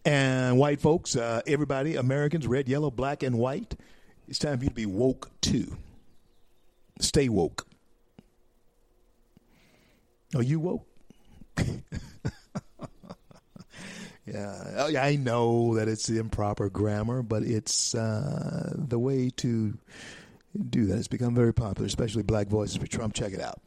[0.05, 3.75] And white folks, uh, everybody, Americans, red, yellow, black, and white,
[4.27, 5.77] it's time for you to be woke too.
[6.99, 7.65] Stay woke.
[10.35, 10.87] Are you woke?
[14.25, 19.77] yeah, oh, I know that it's improper grammar, but it's uh, the way to
[20.69, 20.97] do that.
[20.97, 23.13] It's become very popular, especially Black Voices for Trump.
[23.13, 23.61] Check it out.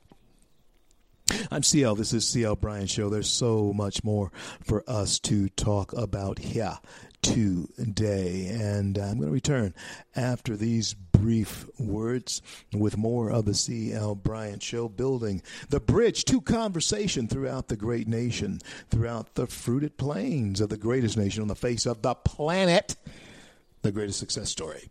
[1.51, 1.97] I'm CL.
[1.97, 3.09] This is CL Bryant Show.
[3.09, 4.31] There's so much more
[4.63, 6.79] for us to talk about here
[7.23, 8.49] today.
[8.49, 9.75] And I'm going to return
[10.15, 12.43] after these brief words
[12.73, 18.09] with more of the CL Bryant Show, building the bridge to conversation throughout the great
[18.09, 18.61] nation,
[18.91, 22.97] throughout the fruited plains of the greatest nation on the face of the planet,
[23.83, 24.91] the greatest success story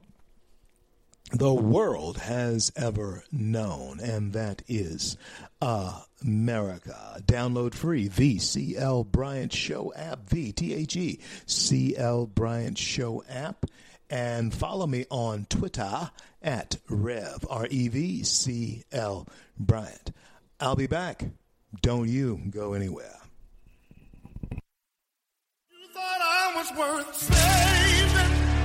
[1.32, 5.18] the world has ever known, and that is
[5.62, 7.22] America.
[7.26, 13.24] Download free the CL Bryant Show app, the T H E C L Bryant Show
[13.28, 13.66] app,
[14.10, 16.12] and follow me on Twitter
[16.42, 20.12] at Rev R E V C L Bryant.
[20.60, 21.26] I'll be back.
[21.82, 23.18] Don't you go anywhere.
[24.52, 28.65] You thought I was worth saving.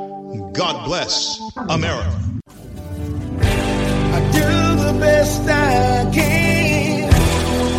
[0.53, 1.39] God bless
[1.69, 2.21] America.
[3.43, 7.13] I do the best I can.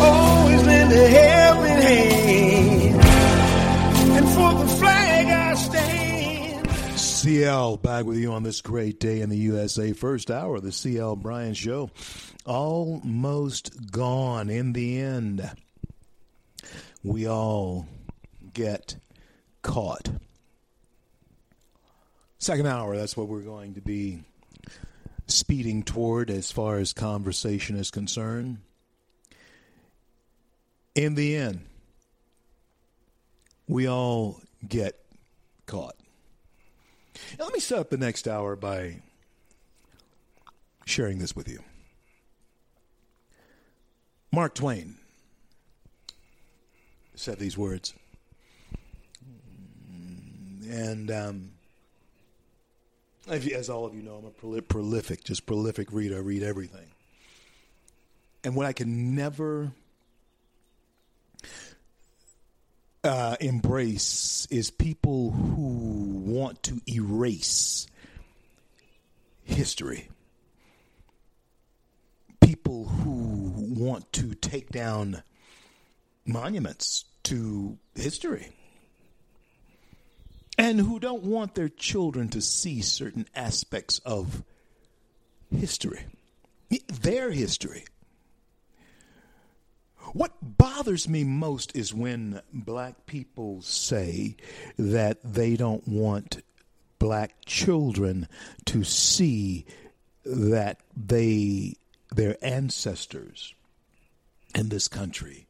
[0.01, 3.05] Always lend a helping hand.
[4.17, 6.69] And for the flag I stand.
[6.97, 9.93] CL back with you on this great day in the USA.
[9.93, 11.91] First hour of the CL Bryant Show.
[12.45, 15.47] Almost gone in the end.
[17.03, 17.87] We all
[18.53, 18.95] get
[19.61, 20.09] caught.
[22.43, 24.21] Second hour, that's what we're going to be
[25.27, 28.57] speeding toward as far as conversation is concerned.
[30.93, 31.61] In the end,
[33.65, 34.99] we all get
[35.67, 35.95] caught.
[37.39, 38.97] Now, let me set up the next hour by
[40.83, 41.63] sharing this with you.
[44.33, 44.97] Mark Twain
[47.15, 47.93] said these words.
[50.69, 51.52] And um,
[53.27, 56.17] as all of you know, I'm a prol- prolific, just prolific reader.
[56.17, 56.87] I read everything.
[58.43, 59.71] And what I can never
[63.03, 67.87] uh, embrace is people who want to erase
[69.43, 70.09] history.
[72.41, 75.23] People who want to take down
[76.25, 78.49] monuments to history.
[80.57, 84.43] And who don't want their children to see certain aspects of
[85.51, 86.05] history,
[86.87, 87.85] their history.
[90.13, 94.35] What bothers me most is when black people say
[94.77, 96.43] that they don't want
[96.99, 98.27] black children
[98.65, 99.65] to see
[100.23, 101.75] that they
[102.11, 103.55] their ancestors
[104.53, 105.47] in this country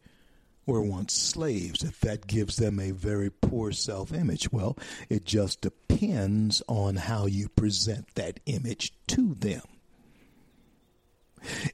[0.65, 4.51] were once slaves if that gives them a very poor self-image.
[4.51, 4.77] Well
[5.09, 9.63] it just depends on how you present that image to them.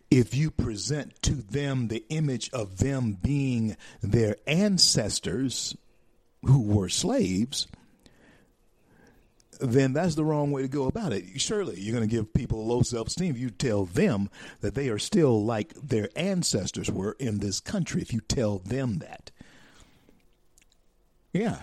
[0.09, 5.75] If you present to them the image of them being their ancestors
[6.43, 7.67] who were slaves,
[9.59, 11.39] then that's the wrong way to go about it.
[11.39, 14.29] Surely you're going to give people low self esteem if you tell them
[14.61, 18.99] that they are still like their ancestors were in this country, if you tell them
[18.99, 19.31] that.
[21.33, 21.59] Yeah.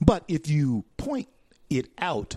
[0.00, 1.28] But if you point
[1.70, 2.36] it out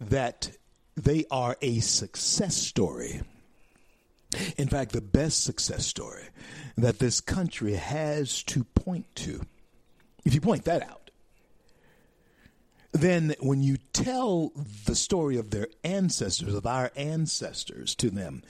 [0.00, 0.50] that
[0.96, 3.22] they are a success story,
[4.58, 6.24] in fact, the best success story
[6.76, 9.40] that this country has to point to,
[10.24, 11.05] if you point that out,
[12.96, 14.52] then when you tell
[14.84, 18.42] the story of their ancestors, of our ancestors to them,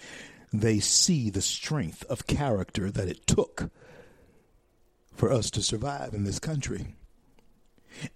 [0.53, 3.71] they see the strength of character that it took
[5.15, 6.95] for us to survive in this country.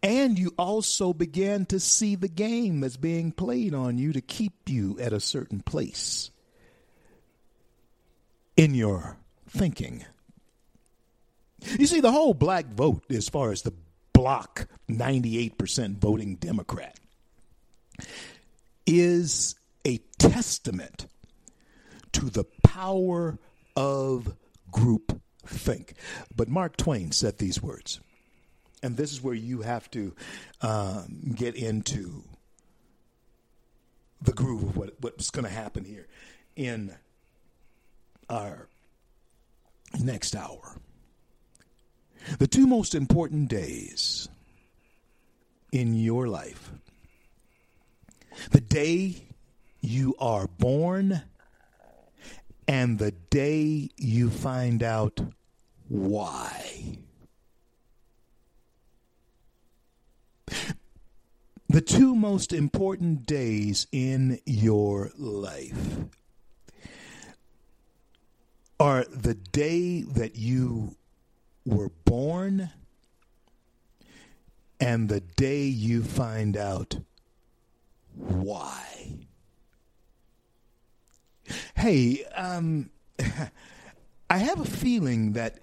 [0.03, 4.69] And you also begin to see the game that's being played on you to keep
[4.69, 6.31] you at a certain place
[8.57, 9.17] in your
[9.49, 10.05] thinking.
[11.79, 13.73] You see, the whole black vote, as far as the
[14.21, 17.01] block 98% voting Democrat,
[18.85, 19.55] is
[19.87, 21.07] a testament
[22.13, 23.39] to the power
[23.75, 24.37] of
[24.71, 25.95] group think.
[26.37, 27.99] But Mark Twain said these words,
[28.83, 30.15] and this is where you have to
[30.61, 32.23] um, get into
[34.21, 36.09] the groove of what, what's going to happen here
[36.57, 36.95] in
[38.29, 38.69] our
[39.99, 40.77] next hour.
[42.39, 44.29] The two most important days
[45.73, 46.73] in your life
[48.51, 49.17] the day
[49.81, 51.23] you are born
[52.67, 55.21] and the day you find out
[55.89, 56.99] why.
[61.69, 65.99] The two most important days in your life
[68.79, 70.97] are the day that you
[71.71, 72.71] were born
[74.81, 76.99] and the day you find out
[78.15, 79.19] why.
[81.75, 82.91] Hey, um,
[84.31, 85.59] I have a feeling that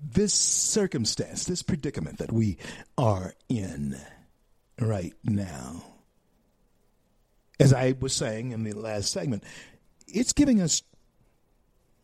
[0.00, 2.58] this circumstance, this predicament that we
[2.96, 3.96] are in
[4.80, 5.84] right now,
[7.60, 9.44] as I was saying in the last segment,
[10.06, 10.82] it's giving us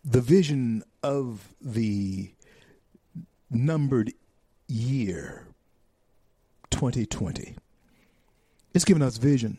[0.04, 2.32] the vision of the
[3.50, 4.12] numbered
[4.68, 5.46] year
[6.70, 7.56] 2020.
[8.72, 9.58] It's giving us vision.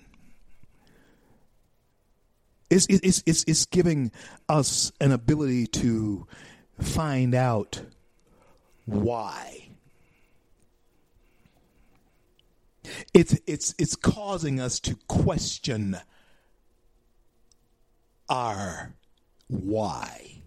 [2.70, 4.12] It's, it's, it's, it's giving
[4.48, 6.26] us an ability to
[6.80, 7.82] find out
[8.86, 9.68] why.
[13.14, 15.98] It's, it's, it's causing us to question
[18.30, 18.94] our
[19.48, 20.41] why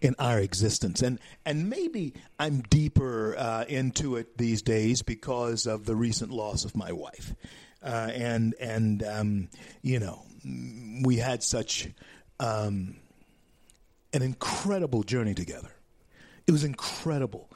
[0.00, 1.02] in our existence.
[1.02, 6.64] And and maybe I'm deeper uh, into it these days because of the recent loss
[6.64, 7.34] of my wife.
[7.82, 9.48] Uh, and and um,
[9.82, 10.22] you know
[11.02, 11.88] we had such
[12.40, 12.96] um,
[14.12, 15.70] an incredible journey together.
[16.46, 17.50] It was incredible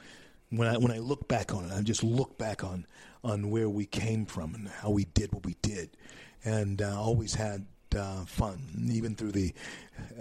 [0.49, 1.71] when I when I look back on it.
[1.71, 2.85] I just look back on
[3.23, 5.95] on where we came from and how we did what we did,
[6.43, 7.65] and uh, always had
[7.95, 9.53] uh, fun, even through the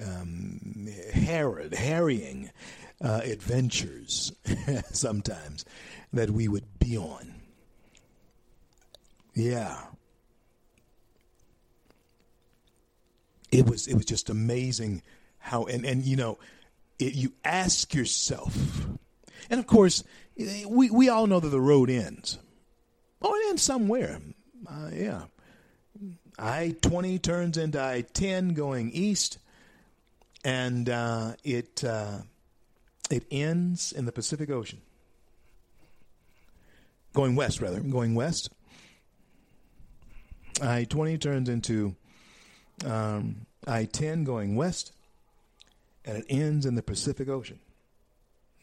[0.02, 2.50] um, harrowed, harrying
[3.02, 4.32] uh, adventures
[4.92, 5.64] sometimes
[6.12, 7.34] that we would be on.
[9.34, 9.78] Yeah.
[13.50, 15.02] It was it was just amazing
[15.38, 16.38] how and and you know
[16.98, 18.54] it, you ask yourself
[19.48, 20.04] and of course
[20.36, 22.38] we we all know that the road ends.
[23.22, 24.20] Oh, it ends somewhere.
[24.66, 25.22] Uh, yeah.
[26.38, 29.38] I 20 turns into I 10 going east,
[30.44, 32.18] and uh, it, uh,
[33.10, 34.80] it ends in the Pacific Ocean.
[37.12, 37.80] Going west, rather.
[37.80, 38.50] Going west.
[40.62, 41.96] I 20 turns into
[42.86, 44.92] um, I 10 going west,
[46.04, 47.58] and it ends in the Pacific Ocean.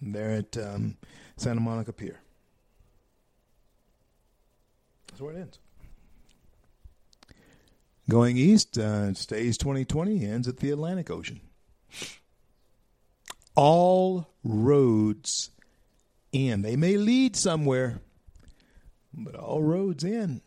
[0.01, 0.97] There at um,
[1.37, 2.19] Santa Monica Pier.
[5.07, 5.59] That's where it ends.
[8.09, 11.41] Going east, uh, stays 2020, ends at the Atlantic Ocean.
[13.55, 15.49] All roads
[16.31, 16.63] end.
[16.63, 18.01] They may lead somewhere,
[19.13, 20.41] but all roads end.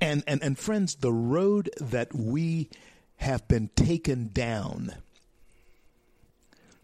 [0.00, 2.68] And, and, and friends, the road that we
[3.16, 4.94] have been taken down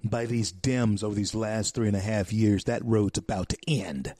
[0.04, 3.58] by these Dems over these last three and a half years, that road's about to
[3.66, 4.14] end.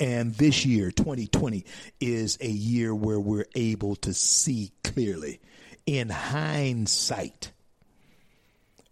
[0.00, 1.64] And this year, 2020,
[2.00, 5.40] is a year where we're able to see clearly
[5.86, 7.50] in hindsight.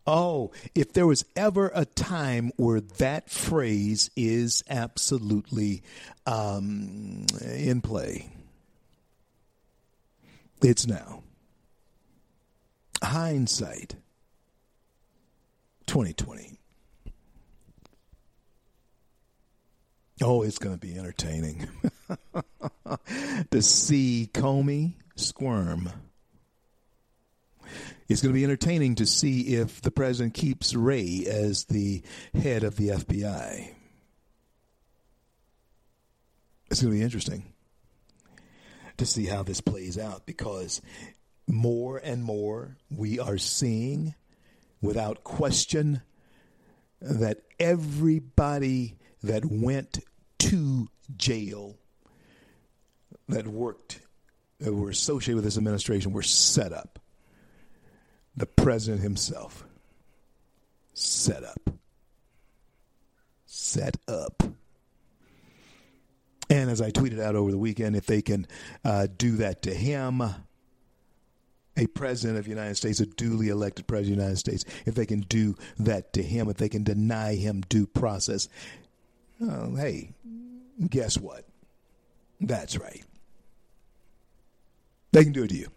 [0.06, 5.82] Oh, if there was ever a time where that phrase is absolutely
[6.26, 8.30] um, in play,
[10.62, 11.22] it's now.
[13.02, 13.96] Hindsight
[15.86, 16.55] 2020.
[20.28, 21.68] Oh, it's going to be entertaining
[23.52, 25.88] to see Comey squirm.
[28.08, 32.02] It's going to be entertaining to see if the president keeps Wray as the
[32.34, 33.72] head of the FBI.
[36.72, 37.44] It's going to be interesting
[38.96, 40.82] to see how this plays out because
[41.46, 44.16] more and more we are seeing,
[44.82, 46.02] without question,
[47.00, 50.00] that everybody that went
[50.46, 51.76] to jail
[53.28, 54.00] that worked
[54.60, 56.98] that were associated with this administration were set up.
[58.36, 59.64] The president himself
[60.94, 61.70] set up.
[63.46, 64.42] Set up.
[66.48, 68.46] And as I tweeted out over the weekend, if they can
[68.84, 70.22] uh, do that to him,
[71.76, 74.94] a president of the United States, a duly elected president of the United States, if
[74.94, 78.48] they can do that to him, if they can deny him due process,
[79.40, 80.14] Oh, hey,
[80.88, 81.44] guess what?
[82.40, 83.04] That's right.
[85.12, 85.68] They can do it to you.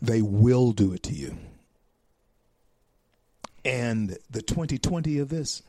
[0.00, 1.36] They will do it to you.
[3.64, 5.62] And the 2020 of this,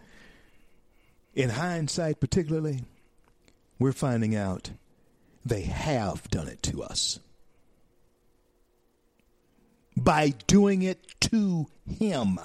[1.33, 2.83] in hindsight particularly,
[3.77, 4.71] we're finding out
[5.45, 7.19] they have done it to us.
[9.95, 12.39] By doing it to him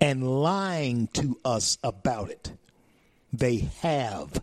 [0.00, 2.52] and lying to us about it.
[3.38, 4.42] They have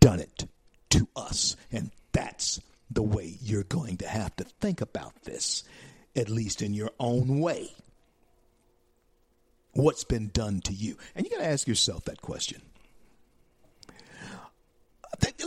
[0.00, 0.46] done it
[0.90, 1.56] to us.
[1.70, 2.60] And that's
[2.90, 5.62] the way you're going to have to think about this,
[6.14, 7.70] at least in your own way.
[9.72, 10.96] What's been done to you?
[11.14, 12.62] And you got to ask yourself that question.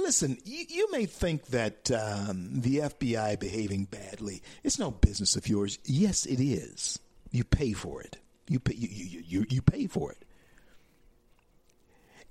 [0.10, 5.48] listen, you, you may think that um, the FBI behaving badly it's no business of
[5.48, 5.78] yours.
[5.86, 7.00] Yes, it is.
[7.32, 8.18] You pay for it.
[8.48, 10.26] You pay, you, you, you, you pay for it.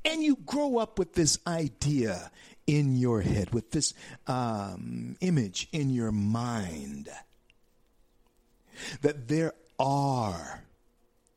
[0.05, 2.31] And you grow up with this idea
[2.67, 3.95] in your head, with this
[4.27, 7.09] um, image in your mind
[9.03, 10.63] that there are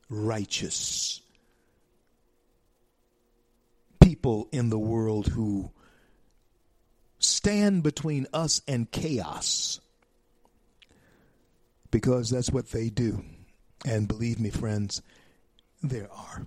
[0.08, 1.20] righteous
[4.02, 5.70] people in the world who
[7.18, 9.80] stand between us and chaos
[11.90, 13.24] because that's what they do.
[13.84, 15.02] And believe me, friends,
[15.82, 16.46] there are.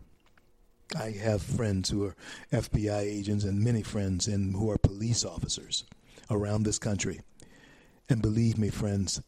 [0.94, 2.16] I have friends who are
[2.52, 5.84] FBI agents and many friends in, who are police officers
[6.30, 7.22] around this country.
[8.10, 9.22] And believe me, friends,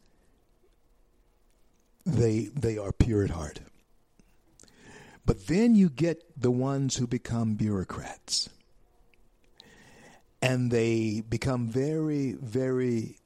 [2.06, 3.60] they they are pure at heart.
[5.26, 8.48] But then you get the ones who become bureaucrats.
[10.40, 13.18] And they become very, very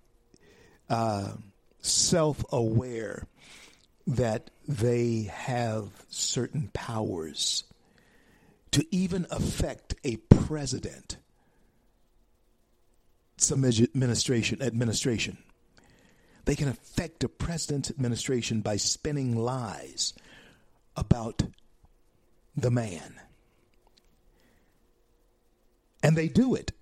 [0.89, 1.35] uh,
[1.81, 3.29] self aware
[4.07, 7.65] that they have certain powers
[8.73, 11.19] to even affect a president.
[13.37, 15.39] Some administration administration.
[16.45, 20.15] They can affect a president's administration by spinning lies
[20.97, 21.43] about
[22.57, 23.15] the man.
[26.03, 26.73] And they do it.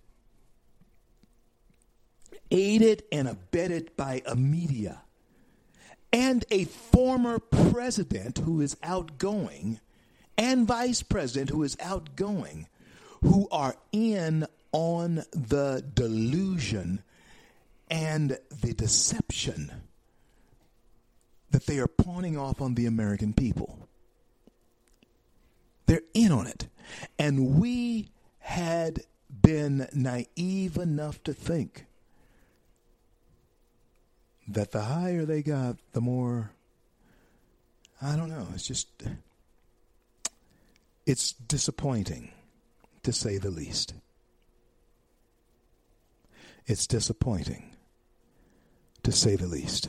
[2.51, 5.03] Aided and abetted by a media.
[6.12, 9.78] And a former president who is outgoing
[10.41, 12.66] and vice president who is outgoing
[13.20, 17.03] who are in on the delusion
[17.91, 19.70] and the deception
[21.51, 23.86] that they are pawning off on the American people.
[25.84, 26.68] They're in on it.
[27.18, 29.03] And we had
[29.43, 31.84] been naive enough to think
[34.49, 36.53] that the higher they got, the more
[38.01, 38.88] I don't know, it's just
[41.07, 42.33] it's disappointing
[43.03, 43.95] to say the least.
[46.67, 47.75] It's disappointing
[49.03, 49.89] to say the least.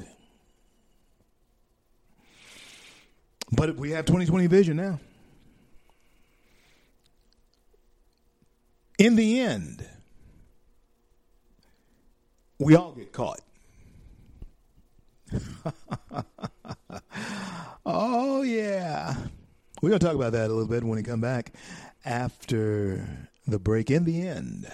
[3.52, 5.00] But we have 2020 vision now.
[8.98, 9.86] In the end,
[12.60, 13.42] we all get caught.
[17.86, 19.16] oh, yeah.
[19.82, 21.54] We're going to talk about that a little bit when we come back
[22.06, 23.90] after the break.
[23.90, 24.72] In the end,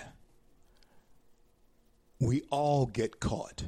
[2.20, 3.64] we all get caught.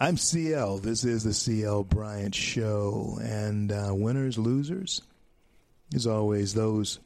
[0.00, 0.78] I'm CL.
[0.78, 3.18] This is the CL Bryant Show.
[3.20, 5.02] And uh, winners, losers,
[5.94, 6.98] as always, those.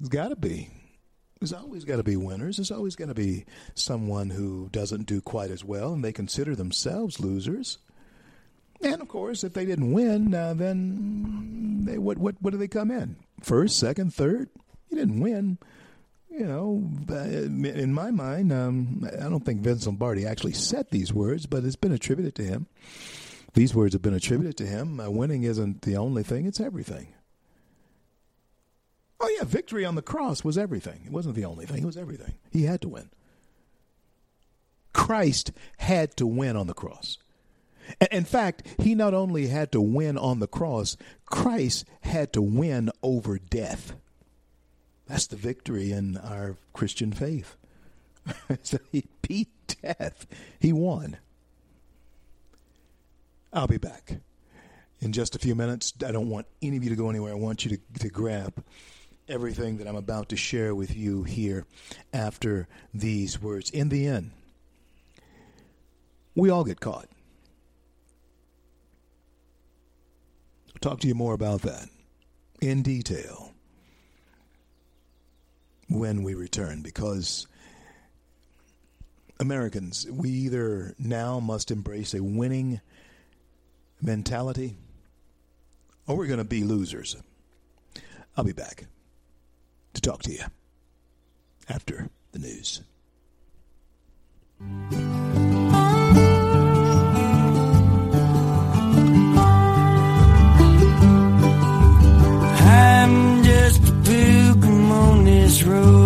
[0.00, 0.68] It's got to be.
[1.38, 2.56] There's always got to be winners.
[2.56, 3.44] There's always going to be
[3.76, 7.78] someone who doesn't do quite as well, and they consider themselves losers.
[8.82, 12.68] And of course, if they didn't win, uh, then they, what what what do they
[12.68, 13.16] come in?
[13.42, 14.50] First, second, third?
[14.90, 15.58] You didn't win.
[16.30, 21.46] You know, in my mind, um, I don't think Vince Lombardi actually said these words,
[21.46, 22.66] but it's been attributed to him.
[23.54, 25.00] These words have been attributed to him.
[25.00, 27.08] Uh, winning isn't the only thing; it's everything.
[29.18, 31.00] Oh yeah, victory on the cross was everything.
[31.06, 32.34] It wasn't the only thing; it was everything.
[32.50, 33.08] He had to win.
[34.92, 37.16] Christ had to win on the cross.
[38.10, 42.90] In fact, he not only had to win on the cross, Christ had to win
[43.02, 43.94] over death.
[45.06, 47.56] That's the victory in our Christian faith.
[48.62, 49.48] so he beat
[49.82, 50.26] death.
[50.58, 51.18] He won.
[53.52, 54.16] I'll be back
[55.00, 55.92] in just a few minutes.
[56.04, 57.32] I don't want any of you to go anywhere.
[57.32, 58.62] I want you to, to grab
[59.28, 61.64] everything that I'm about to share with you here
[62.12, 63.70] after these words.
[63.70, 64.30] In the end,
[66.34, 67.08] we all get caught.
[70.86, 71.88] Talk to you more about that
[72.60, 73.50] in detail
[75.88, 77.48] when we return because
[79.40, 82.80] Americans, we either now must embrace a winning
[84.00, 84.76] mentality
[86.06, 87.16] or we're going to be losers.
[88.36, 88.84] I'll be back
[89.94, 90.44] to talk to you
[91.68, 92.80] after the news.
[105.58, 106.05] This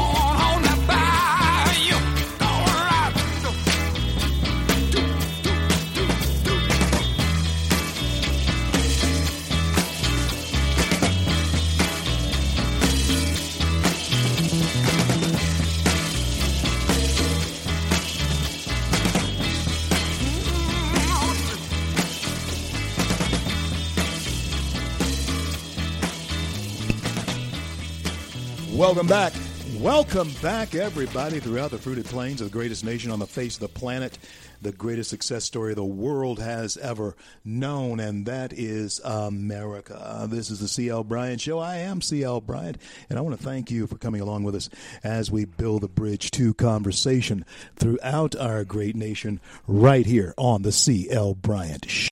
[28.91, 29.33] Welcome back.
[29.79, 33.61] Welcome back, everybody, throughout the fruited plains of the greatest nation on the face of
[33.61, 34.19] the planet,
[34.61, 37.15] the greatest success story the world has ever
[37.45, 40.27] known, and that is America.
[40.29, 41.57] This is the CL Bryant Show.
[41.57, 42.79] I am CL Bryant,
[43.09, 44.69] and I want to thank you for coming along with us
[45.05, 47.45] as we build a bridge to conversation
[47.77, 52.09] throughout our great nation right here on the CL Bryant Show.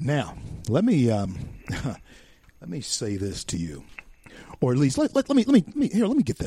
[0.00, 0.34] Now,
[0.68, 1.08] let me.
[1.08, 1.38] Um,
[2.64, 3.84] Let me say this to you,
[4.58, 6.06] or at least let, let, let me let me let me here.
[6.06, 6.46] Let me get that.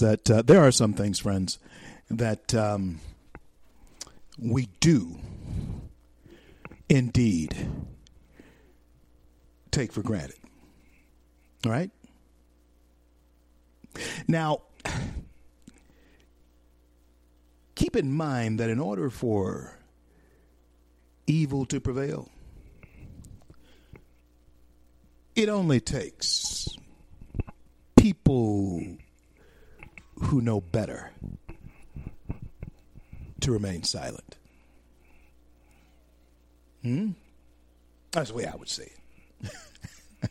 [0.00, 1.58] That uh, there are some things, friends,
[2.10, 3.00] that um,
[4.38, 5.18] we do
[6.90, 7.56] indeed
[9.70, 10.36] take for granted.
[11.64, 11.90] All right.
[14.28, 14.60] Now,
[17.74, 19.78] keep in mind that in order for
[21.26, 22.28] evil to prevail.
[25.34, 26.68] It only takes
[27.96, 28.82] people
[30.16, 31.10] who know better
[33.40, 34.36] to remain silent.
[36.82, 37.10] Hmm?
[38.12, 38.90] That's the way I would say
[39.42, 39.50] it.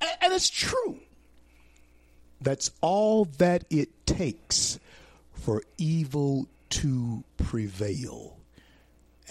[0.00, 1.00] and it's true.
[2.40, 4.78] That's all that it takes
[5.34, 8.37] for evil to prevail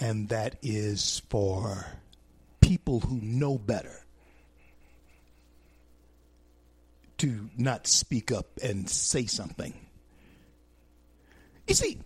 [0.00, 1.86] and that is for
[2.60, 4.04] people who know better
[7.18, 9.74] to not speak up and say something.
[11.66, 11.98] You see,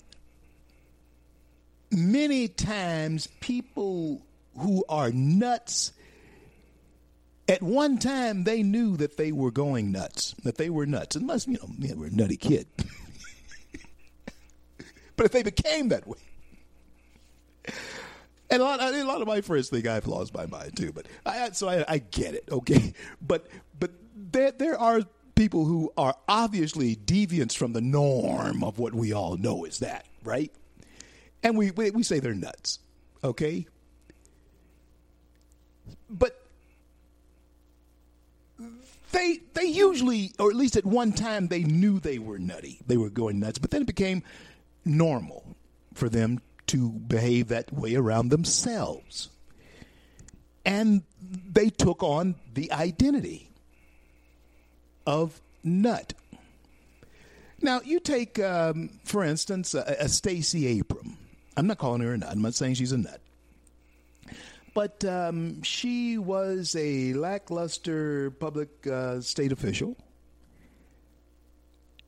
[1.90, 4.24] many times people
[4.58, 5.92] who are nuts
[7.48, 11.46] at one time they knew that they were going nuts, that they were nuts, unless
[11.46, 12.66] you know they were a nutty kid.
[15.16, 16.18] but if they became that way,
[18.50, 20.92] and a lot, a lot of my friends think I've lost my mind too.
[20.92, 22.92] But I, so I, I get it, okay.
[23.20, 23.46] But
[23.78, 25.02] but there there are
[25.34, 30.06] people who are obviously deviants from the norm of what we all know is that,
[30.22, 30.52] right?
[31.42, 32.78] And we we, we say they're nuts,
[33.24, 33.66] okay.
[36.10, 36.38] But
[39.12, 42.80] they they usually, or at least at one time, they knew they were nutty.
[42.86, 44.22] They were going nuts, but then it became
[44.84, 45.44] normal
[45.94, 49.28] for them to behave that way around themselves.
[50.64, 53.50] And they took on the identity
[55.06, 56.14] of nut.
[57.60, 61.16] Now, you take, um, for instance, a, a Stacey Abram.
[61.56, 62.28] I'm not calling her a nut.
[62.30, 63.20] I'm not saying she's a nut.
[64.74, 69.96] But um, she was a lackluster public uh, state official.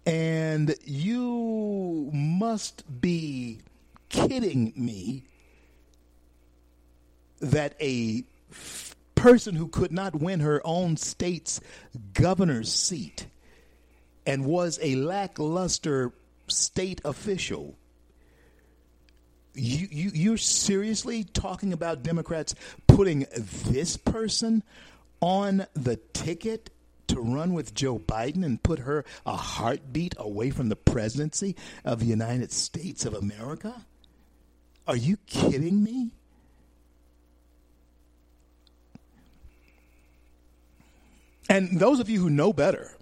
[0.07, 3.61] And you must be
[4.15, 5.25] kidding me
[7.41, 8.25] that a
[9.15, 11.61] person who could not win her own state's
[12.13, 13.27] governor's seat
[14.27, 16.13] and was a lackluster
[16.47, 17.77] state official
[19.55, 22.55] you, you you're seriously talking about Democrats
[22.87, 24.63] putting this person
[25.21, 26.71] on the ticket
[27.07, 31.55] to run with Joe Biden and put her a heartbeat away from the presidency
[31.85, 33.87] of the United States of America?
[34.87, 36.11] Are you kidding me?
[41.49, 42.97] And those of you who know better,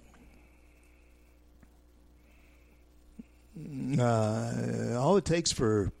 [3.99, 5.91] uh, all it takes for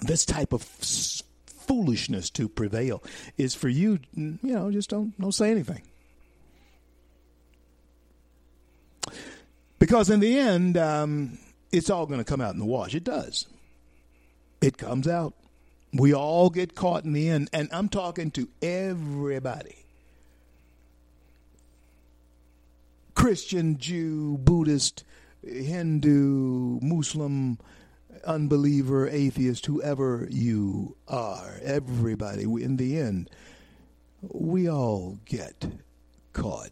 [0.00, 3.02] this type of foolishness to prevail
[3.36, 5.82] is for you, you know, just don't don't say anything.
[9.78, 11.38] Because in the end, um,
[11.70, 12.94] it's all going to come out in the wash.
[12.94, 13.46] It does
[14.60, 15.34] it comes out.
[15.92, 17.48] We all get caught in the end.
[17.52, 19.76] And I'm talking to everybody
[23.18, 25.02] Christian, Jew, Buddhist,
[25.44, 27.58] Hindu, Muslim,
[28.24, 33.28] unbeliever, atheist, whoever you are, everybody, in the end,
[34.22, 35.66] we all get
[36.32, 36.70] caught.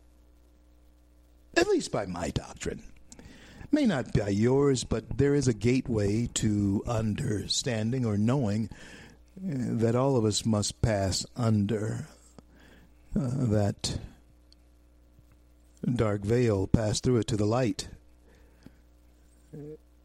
[1.56, 2.84] At least by my doctrine.
[3.76, 8.70] May not be yours, but there is a gateway to understanding or knowing
[9.36, 12.08] uh, that all of us must pass under
[13.14, 13.98] uh, that
[15.84, 17.90] dark veil, pass through it to the light.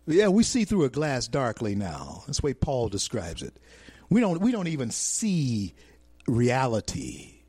[0.05, 2.23] Yeah, we see through a glass darkly now.
[2.27, 3.53] That's the way Paul describes it.
[4.09, 5.75] We don't we don't even see
[6.27, 7.40] reality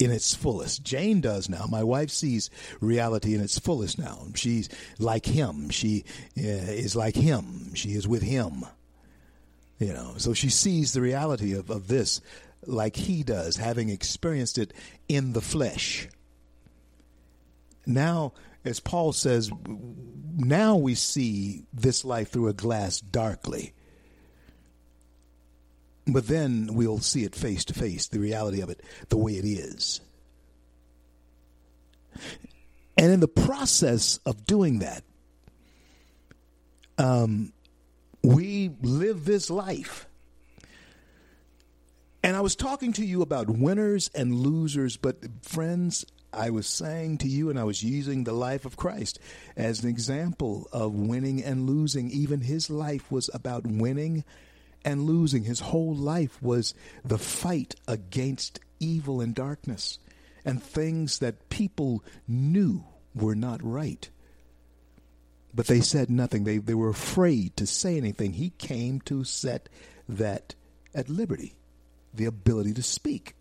[0.00, 0.82] in its fullest.
[0.82, 1.66] Jane does now.
[1.68, 4.26] My wife sees reality in its fullest now.
[4.34, 5.68] She's like him.
[5.68, 6.04] She
[6.38, 7.74] uh, is like him.
[7.74, 8.64] She is with him.
[9.78, 12.20] You know, so she sees the reality of, of this
[12.66, 14.72] like he does, having experienced it
[15.08, 16.08] in the flesh.
[17.86, 18.32] Now,
[18.64, 19.50] as Paul says,
[20.36, 23.72] now we see this life through a glass darkly.
[26.06, 29.44] But then we'll see it face to face, the reality of it, the way it
[29.44, 30.00] is.
[32.96, 35.04] And in the process of doing that,
[36.98, 37.52] um,
[38.22, 40.06] we live this life.
[42.22, 47.18] And I was talking to you about winners and losers, but friends, I was saying
[47.18, 49.18] to you, and I was using the life of Christ
[49.56, 52.10] as an example of winning and losing.
[52.10, 54.24] Even his life was about winning
[54.84, 55.44] and losing.
[55.44, 56.74] His whole life was
[57.04, 59.98] the fight against evil and darkness
[60.44, 64.08] and things that people knew were not right.
[65.54, 66.44] But they said nothing.
[66.44, 68.34] They, they were afraid to say anything.
[68.34, 69.68] He came to set
[70.08, 70.54] that
[70.94, 71.54] at liberty
[72.14, 73.34] the ability to speak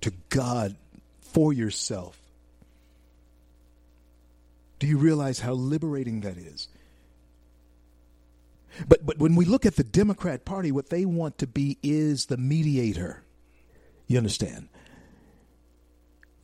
[0.00, 0.76] to God
[1.20, 2.20] for yourself.
[4.78, 6.68] Do you realize how liberating that is?
[8.88, 12.26] But but when we look at the Democrat Party, what they want to be is
[12.26, 13.22] the mediator.
[14.06, 14.68] You understand?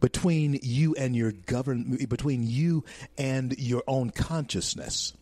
[0.01, 2.85] Between you and your govern between you
[3.16, 5.12] and your own consciousness.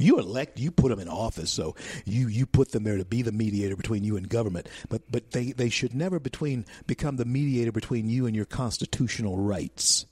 [0.00, 1.74] You elect, you put them in office, so
[2.04, 4.68] you you put them there to be the mediator between you and government.
[4.88, 9.36] But but they, they should never between become the mediator between you and your constitutional
[9.36, 10.06] rights.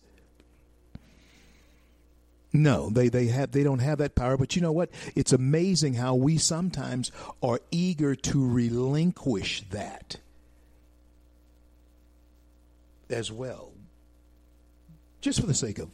[2.52, 4.36] No, they, they have they don't have that power.
[4.36, 4.90] But you know what?
[5.14, 10.16] It's amazing how we sometimes are eager to relinquish that
[13.10, 13.72] as well.
[15.20, 15.90] Just for the sake of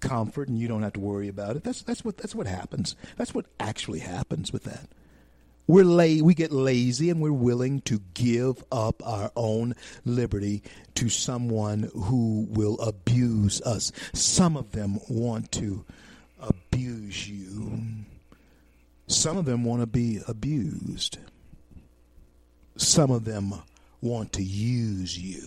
[0.00, 1.64] comfort and you don't have to worry about it.
[1.64, 2.96] That's that's what that's what happens.
[3.16, 4.88] That's what actually happens with that.
[5.66, 10.62] We're la- we get lazy and we're willing to give up our own liberty
[10.96, 13.92] to someone who will abuse us.
[14.12, 15.84] Some of them want to
[16.40, 17.80] abuse you.
[19.06, 21.18] Some of them want to be abused.
[22.76, 23.54] Some of them
[24.00, 25.42] want to use you.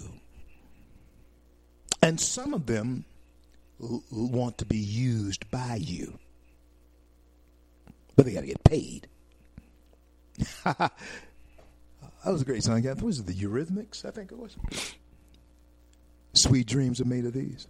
[2.01, 3.03] And some of them
[3.81, 6.17] l- want to be used by you.
[8.15, 9.07] But they got to get paid.
[10.63, 10.91] that
[12.25, 12.83] was a great song.
[12.83, 13.25] What was it?
[13.27, 14.55] The Eurythmics, I think it was.
[16.33, 17.67] Sweet dreams are made of these.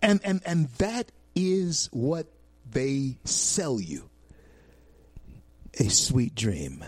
[0.00, 2.26] And and and that is what
[2.70, 4.08] they sell you.
[5.78, 6.84] A sweet dream.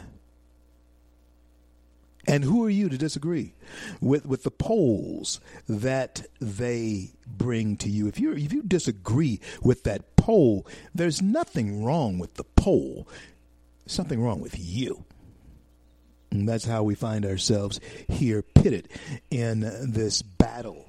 [2.27, 3.53] And who are you to disagree
[4.01, 8.09] with, with the polls that they bring to you?
[8.09, 13.07] If you if you disagree with that poll, there's nothing wrong with the poll.
[13.87, 15.05] Something wrong with you.
[16.31, 18.89] And that's how we find ourselves here pitted
[19.31, 20.87] in this battle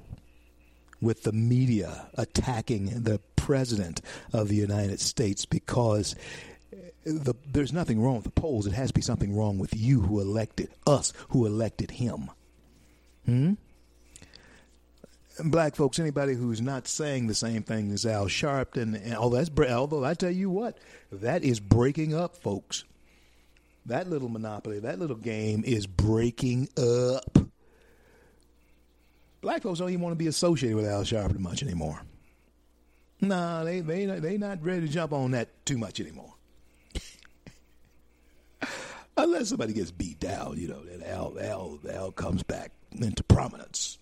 [1.00, 4.00] with the media attacking the president
[4.32, 6.16] of the United States because
[7.04, 8.66] the, there's nothing wrong with the polls.
[8.66, 12.30] It has to be something wrong with you who elected us, who elected him.
[13.24, 13.54] Hmm?
[15.44, 19.50] Black folks, anybody who's not saying the same thing as Al Sharpton, and all that's
[19.70, 20.78] although I tell you what,
[21.12, 22.84] that is breaking up, folks.
[23.84, 27.38] That little monopoly, that little game is breaking up.
[29.42, 32.00] Black folks don't even want to be associated with Al Sharpton much anymore.
[33.20, 36.34] Nah, they they they not ready to jump on that too much anymore.
[39.16, 43.98] Unless somebody gets beat down, you know, then Al Al Al comes back into prominence.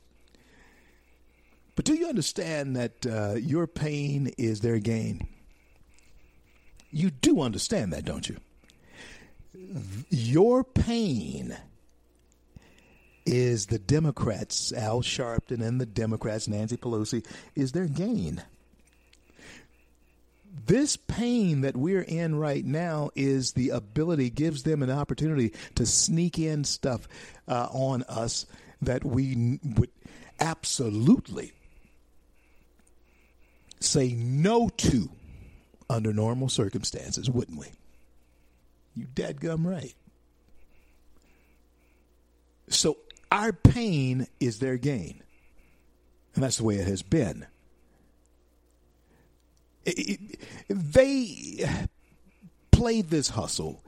[1.76, 5.26] But do you understand that uh, your pain is their gain?
[6.90, 8.36] You do understand that, don't you?
[10.10, 11.56] Your pain
[13.26, 17.24] is the Democrats, Al Sharpton and the Democrats, Nancy Pelosi,
[17.56, 18.42] is their gain.
[20.66, 25.84] this pain that we're in right now is the ability gives them an opportunity to
[25.84, 27.08] sneak in stuff
[27.48, 28.46] uh, on us
[28.80, 29.90] that we would
[30.40, 31.52] absolutely
[33.84, 35.10] say no to
[35.88, 37.68] under normal circumstances, wouldn't we?
[38.94, 39.94] You dead gum right.
[42.68, 42.96] So
[43.30, 45.22] our pain is their gain.
[46.34, 47.46] And that's the way it has been.
[49.84, 51.68] It, it, they
[52.70, 53.82] played this hustle.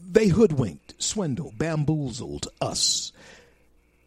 [0.00, 3.12] They hoodwinked, swindled, bamboozled us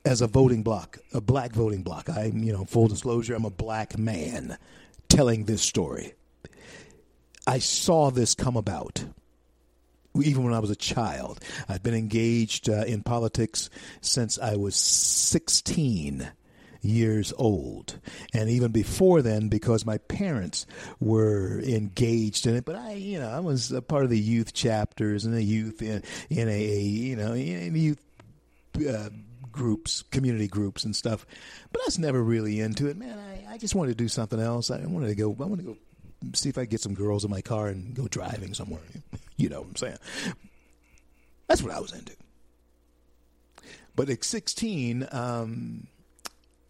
[0.05, 2.09] as a voting block, a black voting block.
[2.09, 4.57] I'm, you know, full disclosure, I'm a black man
[5.09, 6.13] telling this story.
[7.45, 9.03] I saw this come about
[10.19, 11.39] even when I was a child.
[11.69, 13.69] I've been engaged uh, in politics
[14.01, 16.31] since I was 16
[16.81, 17.99] years old.
[18.33, 20.65] And even before then, because my parents
[20.99, 24.53] were engaged in it, but I, you know, I was a part of the youth
[24.53, 28.03] chapters and the youth in, in a, you know, in youth
[28.87, 29.09] uh,
[29.51, 31.25] groups, community groups and stuff.
[31.71, 33.17] But I was never really into it, man.
[33.17, 34.71] I, I just wanted to do something else.
[34.71, 35.77] I wanted to go, I wanted to go
[36.33, 38.81] see if I could get some girls in my car and go driving somewhere.
[39.37, 39.97] You know what I'm saying?
[41.47, 42.15] That's what I was into.
[43.95, 45.87] But at 16, um,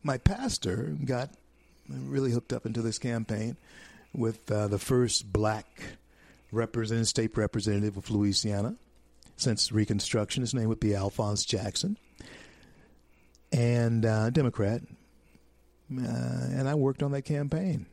[0.03, 1.32] my pastor got
[1.89, 3.57] really hooked up into this campaign
[4.13, 5.65] with uh, the first black
[6.51, 8.75] representative, state representative of Louisiana
[9.38, 10.41] since Reconstruction.
[10.41, 11.97] His name would be Alphonse Jackson,
[13.51, 14.81] and uh, Democrat.
[15.91, 17.85] Uh, and I worked on that campaign.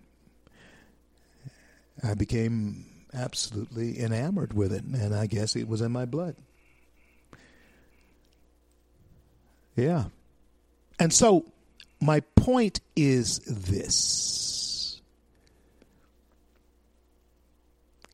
[2.03, 6.37] I became absolutely enamored with it, and I guess it was in my blood.
[9.75, 10.05] Yeah.
[10.99, 11.45] And so
[12.01, 15.01] my point is this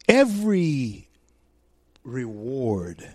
[0.08, 1.08] every
[2.04, 3.08] reward,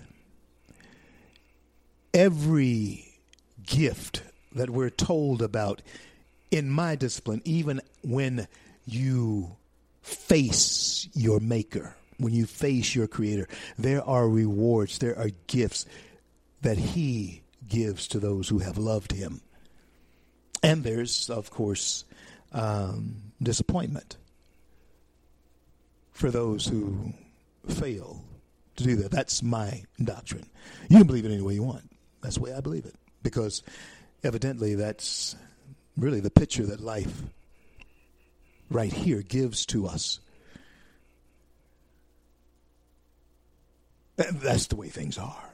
[2.13, 3.08] every
[3.69, 5.81] gift that we're told about
[6.51, 8.47] in my discipline, even when
[8.85, 9.55] you
[10.01, 13.47] face your maker, when you face your creator,
[13.77, 15.85] there are rewards, there are gifts
[16.61, 19.41] that he gives to those who have loved him.
[20.63, 22.03] And there's, of course,
[22.51, 24.17] um, disappointment
[26.11, 27.13] for those who
[27.67, 28.23] fail
[28.75, 29.11] to do that.
[29.11, 30.49] That's my doctrine.
[30.89, 31.89] You can believe it any way you want.
[32.21, 32.95] That's the way I believe it.
[33.23, 33.63] Because
[34.23, 35.35] evidently that's
[35.97, 37.23] really the picture that life
[38.69, 40.19] right here gives to us.
[44.15, 45.49] That's the way things are.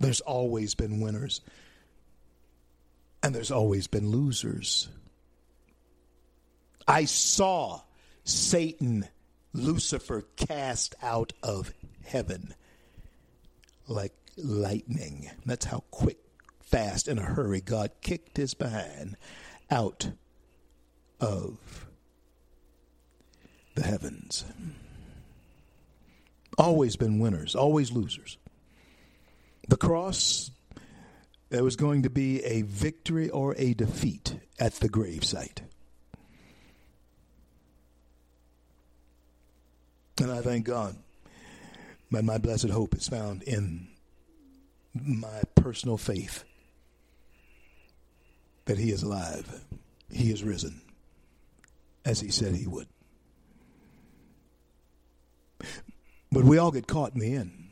[0.00, 1.40] There's always been winners,
[3.22, 4.88] and there's always been losers.
[6.86, 7.82] I saw
[8.24, 9.06] Satan,
[9.52, 11.72] Lucifer, cast out of
[12.04, 12.54] heaven
[13.86, 15.30] like lightning.
[15.44, 16.18] That's how quick,
[16.60, 19.16] fast, in a hurry God kicked his behind
[19.70, 20.10] out
[21.20, 21.86] of
[23.74, 24.44] the heavens.
[26.56, 28.38] Always been winners, always losers.
[29.68, 30.50] The cross,
[31.50, 35.60] there was going to be a victory or a defeat at the gravesite.
[40.20, 40.96] And I thank God
[42.10, 43.88] that my blessed hope is found in
[45.04, 46.44] my personal faith
[48.66, 49.64] that He is alive,
[50.10, 50.80] He is risen
[52.08, 52.88] as he said he would.
[56.32, 57.64] But we all get caught in the end.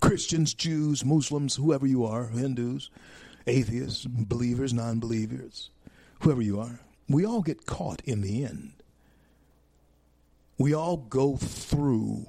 [0.00, 2.88] Christians, Jews, Muslims, whoever you are, Hindus,
[3.46, 5.70] atheists, believers, non believers,
[6.20, 8.72] whoever you are, we all get caught in the end.
[10.56, 12.26] We all go through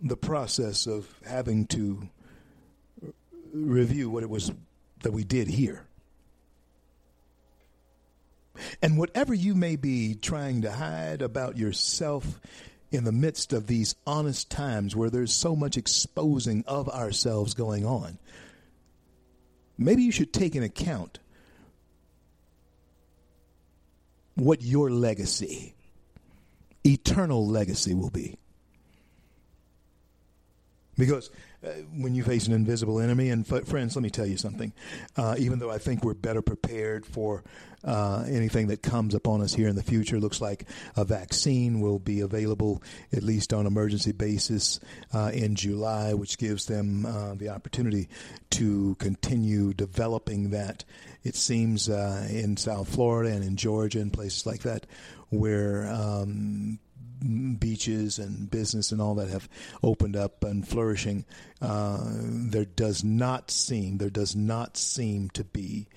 [0.00, 2.08] the process of having to
[3.52, 4.52] review what it was
[5.02, 5.86] that we did here.
[8.80, 12.40] And whatever you may be trying to hide about yourself
[12.90, 17.84] in the midst of these honest times where there's so much exposing of ourselves going
[17.84, 18.18] on,
[19.76, 21.18] maybe you should take in account
[24.34, 25.74] what your legacy,
[26.84, 28.38] eternal legacy, will be.
[30.96, 31.30] Because
[31.66, 33.30] uh, when you face an invisible enemy.
[33.30, 34.72] And f- friends, let me tell you something.
[35.16, 37.44] Uh, even though I think we're better prepared for
[37.82, 41.98] uh, anything that comes upon us here in the future, looks like a vaccine will
[41.98, 42.82] be available
[43.12, 44.80] at least on emergency basis
[45.14, 48.08] uh, in July, which gives them uh, the opportunity
[48.50, 50.84] to continue developing that.
[51.22, 54.86] It seems uh, in South Florida and in Georgia and places like that
[55.30, 56.78] where um,
[57.58, 59.48] beaches and business and all that have
[59.82, 61.24] opened up and flourishing,
[61.60, 65.88] uh, there does not seem there does not seem to be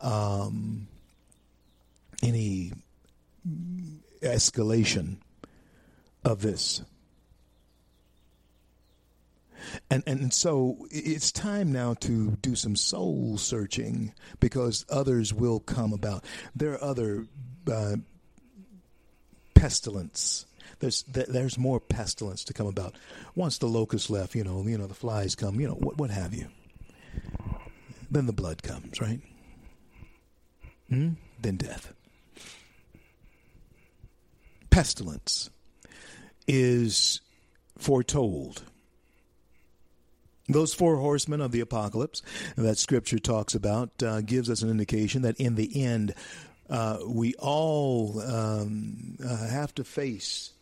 [0.00, 0.88] um,
[2.22, 2.72] any
[4.22, 5.18] escalation
[6.24, 6.82] of this.
[9.90, 15.92] And and so it's time now to do some soul searching because others will come
[15.92, 16.24] about.
[16.54, 17.26] There are other
[17.70, 17.96] uh,
[19.54, 20.44] pestilence
[20.80, 22.96] there's there's more pestilence to come about.
[23.34, 26.10] Once the locusts left, you know, you know the flies come, you know, what what
[26.10, 26.48] have you.
[28.10, 29.20] Then the blood comes, right?
[30.88, 31.10] Hmm?
[31.40, 31.92] Then death.
[34.70, 35.50] Pestilence
[36.46, 37.20] is
[37.78, 38.62] foretold.
[40.48, 42.22] Those four horsemen of the apocalypse
[42.56, 46.14] that Scripture talks about uh, gives us an indication that in the end,
[46.68, 50.53] uh, we all um, uh, have to face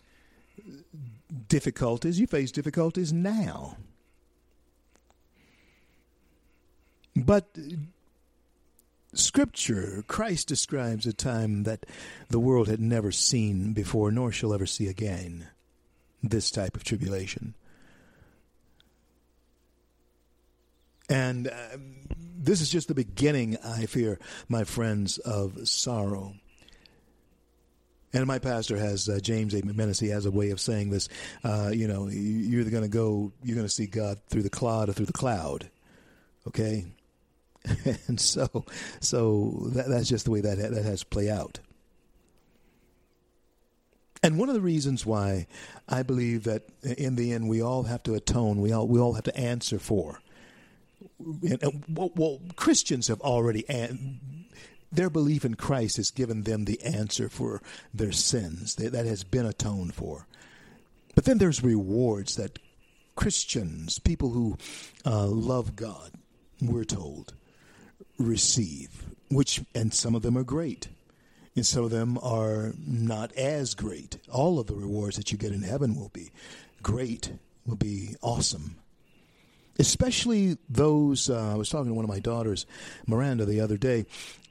[1.48, 2.20] difficulties.
[2.20, 3.76] You face difficulties now.
[7.14, 7.56] But
[9.14, 11.84] Scripture, Christ describes a time that
[12.30, 15.48] the world had never seen before, nor shall ever see again.
[16.22, 17.54] This type of tribulation.
[21.10, 21.76] And uh,
[22.16, 24.18] this is just the beginning, I fear,
[24.48, 26.36] my friends, of sorrow.
[28.12, 29.62] And my pastor has uh, James A.
[29.62, 30.00] McManus.
[30.00, 31.08] He has a way of saying this.
[31.42, 34.88] Uh, you know, you're going to go, you're going to see God through the cloud
[34.88, 35.70] or through the cloud.
[36.46, 36.86] Okay,
[38.08, 38.66] and so,
[39.00, 41.60] so that, that's just the way that that has play out.
[44.24, 45.46] And one of the reasons why
[45.88, 49.14] I believe that in the end we all have to atone, we all we all
[49.14, 50.20] have to answer for.
[51.20, 54.20] And, well, well, Christians have already an-
[54.92, 57.62] their belief in Christ has given them the answer for
[57.94, 58.74] their sins.
[58.76, 60.26] That has been atoned for.
[61.14, 62.58] But then there's rewards that
[63.16, 64.56] Christians, people who
[65.04, 66.12] uh, love God,
[66.60, 67.34] we're told,
[68.18, 70.88] receive, which, and some of them are great.
[71.54, 74.16] And some of them are not as great.
[74.30, 76.30] All of the rewards that you get in heaven will be
[76.82, 77.32] great,
[77.66, 78.76] will be awesome.
[79.78, 82.64] Especially those, uh, I was talking to one of my daughters,
[83.06, 84.06] Miranda, the other day,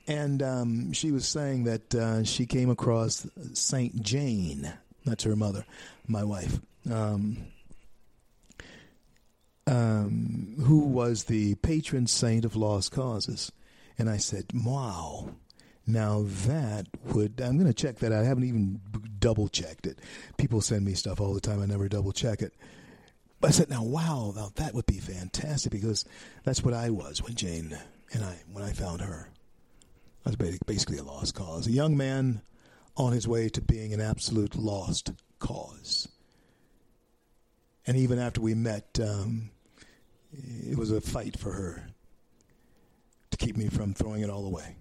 [0.07, 4.71] and um, she was saying that uh, she came across Saint Jane.
[5.05, 5.65] That's her mother,
[6.07, 6.59] my wife,
[6.91, 7.45] um,
[9.67, 13.51] um, who was the patron saint of lost causes.
[13.97, 15.35] And I said, "Wow."
[15.87, 18.23] Now that would I'm going to check that out.
[18.23, 18.79] I haven't even
[19.19, 19.99] double checked it.
[20.37, 21.61] People send me stuff all the time.
[21.61, 22.53] I never double check it.
[23.39, 26.05] But I said, "Now, wow, now that would be fantastic because
[26.43, 27.77] that's what I was when Jane
[28.13, 29.29] and I when I found her."
[30.23, 31.67] Was basically a lost cause.
[31.67, 32.41] A young man
[32.95, 36.07] on his way to being an absolute lost cause.
[37.87, 39.49] And even after we met, um,
[40.31, 41.87] it was a fight for her
[43.31, 44.75] to keep me from throwing it all away.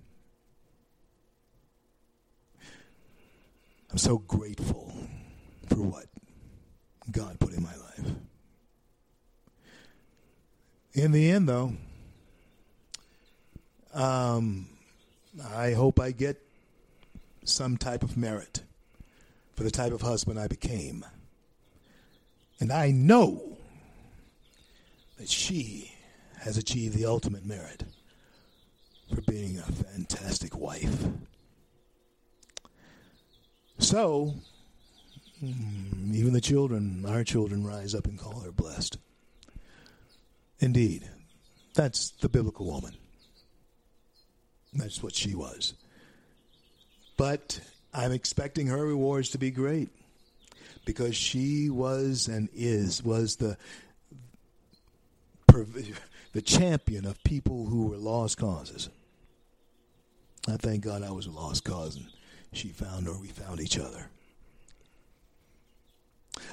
[3.90, 4.92] I'm so grateful
[5.68, 6.06] for what
[7.10, 8.12] God put in my life.
[10.92, 11.72] In the end, though,
[13.94, 14.68] um,
[15.54, 16.42] I hope I get
[17.44, 18.62] some type of merit
[19.54, 21.04] for the type of husband I became.
[22.58, 23.58] And I know
[25.18, 25.92] that she
[26.40, 27.84] has achieved the ultimate merit
[29.14, 31.06] for being a fantastic wife.
[33.78, 34.34] So,
[35.42, 38.98] mm, even the children, our children, rise up and call her blessed.
[40.58, 41.08] Indeed,
[41.74, 42.96] that's the biblical woman.
[44.72, 45.74] That's what she was.
[47.16, 47.60] But
[47.92, 49.90] I'm expecting her rewards to be great
[50.84, 53.56] because she was and is was the
[56.32, 58.88] the champion of people who were lost causes.
[60.48, 62.06] I thank God I was a lost cause and
[62.52, 64.06] she found or we found each other.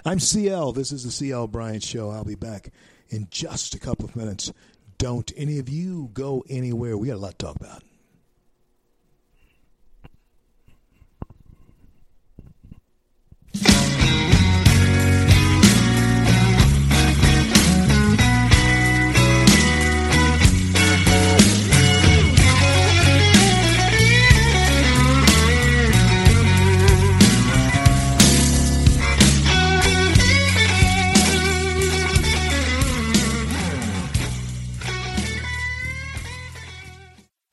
[0.03, 0.73] I'm CL.
[0.73, 2.10] This is the CL Bryant Show.
[2.10, 2.72] I'll be back
[3.10, 4.52] in just a couple of minutes.
[4.98, 6.98] Don't any of you go anywhere.
[6.98, 7.84] We got a lot to talk about.
[14.08, 14.37] Bye.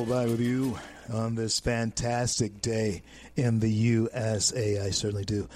[0.00, 0.78] CL back with you
[1.12, 3.02] on this fantastic day
[3.36, 4.80] in the USA.
[4.80, 5.46] I certainly do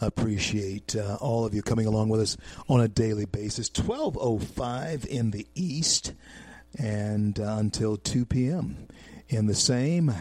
[0.00, 2.36] appreciate uh, all of you coming along with us
[2.68, 3.70] on a daily basis.
[3.70, 6.14] 12:05 in the east
[6.76, 8.88] and uh, until 2 p.m.
[9.32, 10.12] in the same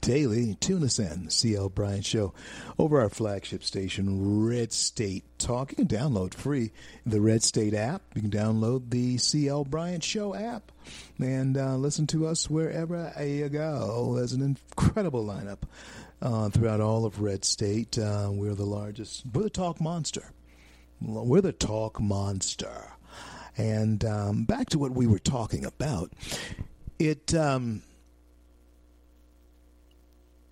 [0.00, 2.32] daily tune us in CL Bryant show
[2.78, 5.72] over our flagship station Red State Talk.
[5.72, 6.72] You can download free
[7.04, 8.02] the Red State app.
[8.14, 10.72] You can download the CL Bryant show app
[11.18, 14.14] and uh, listen to us wherever you go.
[14.16, 15.60] There's an incredible lineup
[16.22, 17.98] uh, throughout all of Red State.
[17.98, 19.24] Uh, we're the largest.
[19.30, 20.32] We're the talk monster.
[21.02, 22.92] We're the talk monster.
[23.58, 26.12] And um, back to what we were talking about.
[26.98, 27.82] It um,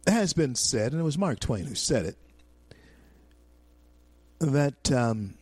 [0.06, 2.16] has been said, and it was Mark Twain who said it,
[4.40, 5.34] that um,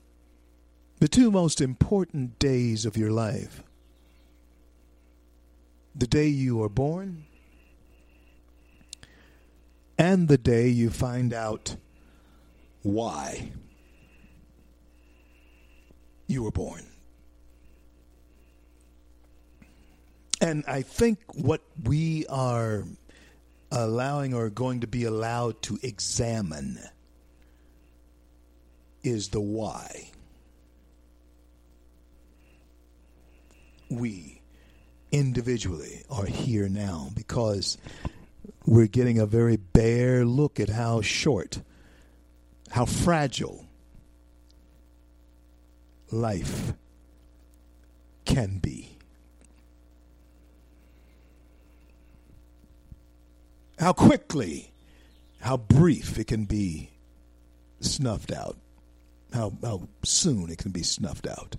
[0.98, 3.62] the two most important days of your life
[5.94, 7.24] the day you are born
[9.98, 11.76] and the day you find out
[12.82, 13.50] why
[16.26, 16.86] you were born.
[20.40, 22.84] And I think what we are
[23.70, 26.78] allowing or going to be allowed to examine
[29.02, 30.10] is the why.
[33.88, 34.40] We
[35.10, 37.76] individually are here now because
[38.66, 41.60] we're getting a very bare look at how short,
[42.70, 43.66] how fragile
[46.12, 46.72] life
[48.24, 48.89] can be.
[53.80, 54.70] How quickly,
[55.40, 56.90] how brief it can be
[57.80, 58.56] snuffed out.
[59.32, 61.56] How, how soon it can be snuffed out.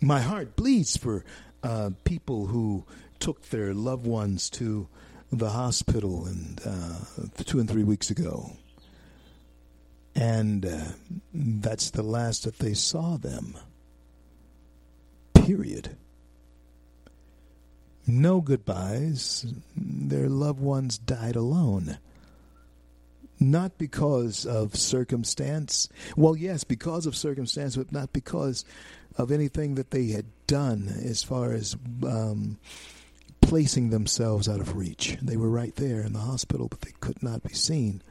[0.00, 1.24] my heart bleeds for
[1.62, 2.84] uh, people who
[3.18, 4.88] took their loved ones to
[5.32, 8.52] the hospital and uh, two and three weeks ago,
[10.14, 10.84] and uh,
[11.32, 13.56] that's the last that they saw them.
[15.34, 15.96] Period.
[18.10, 19.46] No goodbyes.
[19.76, 21.98] Their loved ones died alone.
[23.38, 25.88] Not because of circumstance.
[26.16, 28.64] Well, yes, because of circumstance, but not because
[29.16, 32.58] of anything that they had done as far as um,
[33.40, 35.16] placing themselves out of reach.
[35.22, 38.02] They were right there in the hospital, but they could not be seen.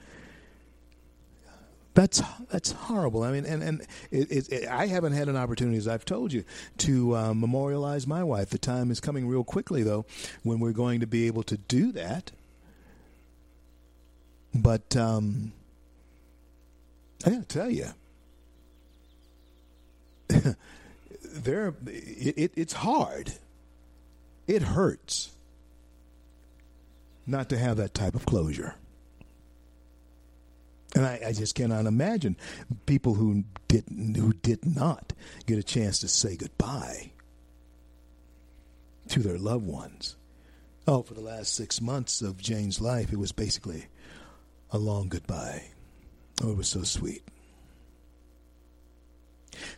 [1.93, 3.23] That's that's horrible.
[3.23, 6.31] I mean, and and it, it, it, I haven't had an opportunity, as I've told
[6.31, 6.43] you,
[6.79, 8.49] to uh, memorialize my wife.
[8.49, 10.05] The time is coming real quickly, though,
[10.43, 12.31] when we're going to be able to do that.
[14.53, 15.51] But um,
[17.25, 17.87] I got to tell you,
[21.23, 23.33] there it, it's hard.
[24.47, 25.31] It hurts
[27.27, 28.75] not to have that type of closure.
[30.95, 32.35] And I, I, just cannot imagine
[32.87, 35.13] people who didn't who did not
[35.45, 37.11] get a chance to say goodbye
[39.09, 40.15] to their loved ones.
[40.87, 43.85] Oh, for the last six months of Jane's life, it was basically
[44.71, 45.65] a long goodbye.
[46.41, 47.23] Oh, it was so sweet.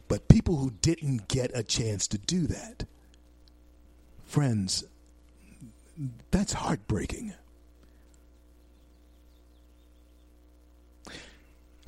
[0.07, 2.85] But people who didn't get a chance to do that,
[4.25, 4.83] friends,
[6.29, 7.33] that's heartbreaking.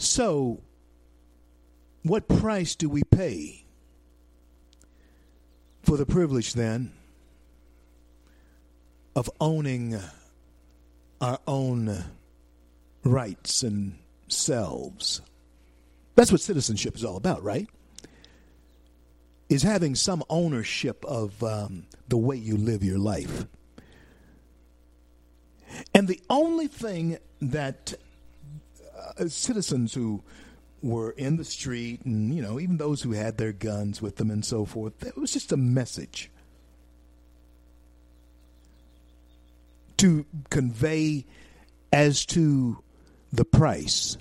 [0.03, 0.59] So,
[2.03, 3.63] what price do we pay
[5.81, 6.91] for the privilege then
[9.15, 9.97] of owning
[11.21, 12.03] our own
[13.05, 13.97] rights and
[14.27, 15.21] selves?
[16.15, 17.69] That's what citizenship is all about, right?
[19.47, 23.45] Is having some ownership of um, the way you live your life.
[25.95, 27.93] And the only thing that
[29.17, 30.23] uh, citizens who
[30.81, 34.29] were in the street, and you know, even those who had their guns with them
[34.29, 35.05] and so forth.
[35.05, 36.29] It was just a message
[39.97, 41.25] to convey
[41.91, 42.83] as to
[43.31, 44.17] the price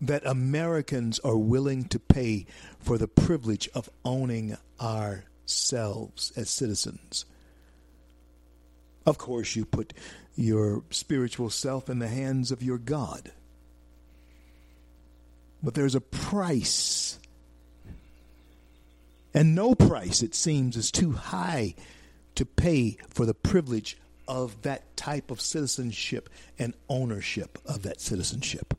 [0.00, 2.46] that Americans are willing to pay
[2.78, 7.26] for the privilege of owning ourselves as citizens.
[9.06, 9.92] Of course, you put
[10.36, 13.32] your spiritual self in the hands of your God.
[15.62, 17.18] But there's a price.
[19.34, 21.74] And no price, it seems, is too high
[22.34, 26.28] to pay for the privilege of that type of citizenship
[26.58, 28.74] and ownership of that citizenship.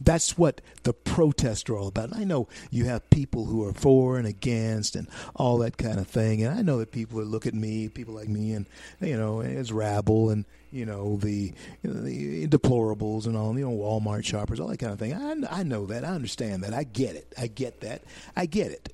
[0.00, 2.10] That's what the protests are all about.
[2.10, 5.98] And I know you have people who are for and against and all that kind
[5.98, 6.42] of thing.
[6.42, 8.66] And I know that people that look at me, people like me, and
[9.00, 10.44] you know, as rabble and
[10.74, 11.52] you know the,
[11.82, 15.14] you know, the deplorables and all, you know, Walmart shoppers, all that kind of thing.
[15.14, 16.04] I, I know that.
[16.04, 16.74] I understand that.
[16.74, 17.32] I get it.
[17.38, 18.02] I get that.
[18.34, 18.92] I get it.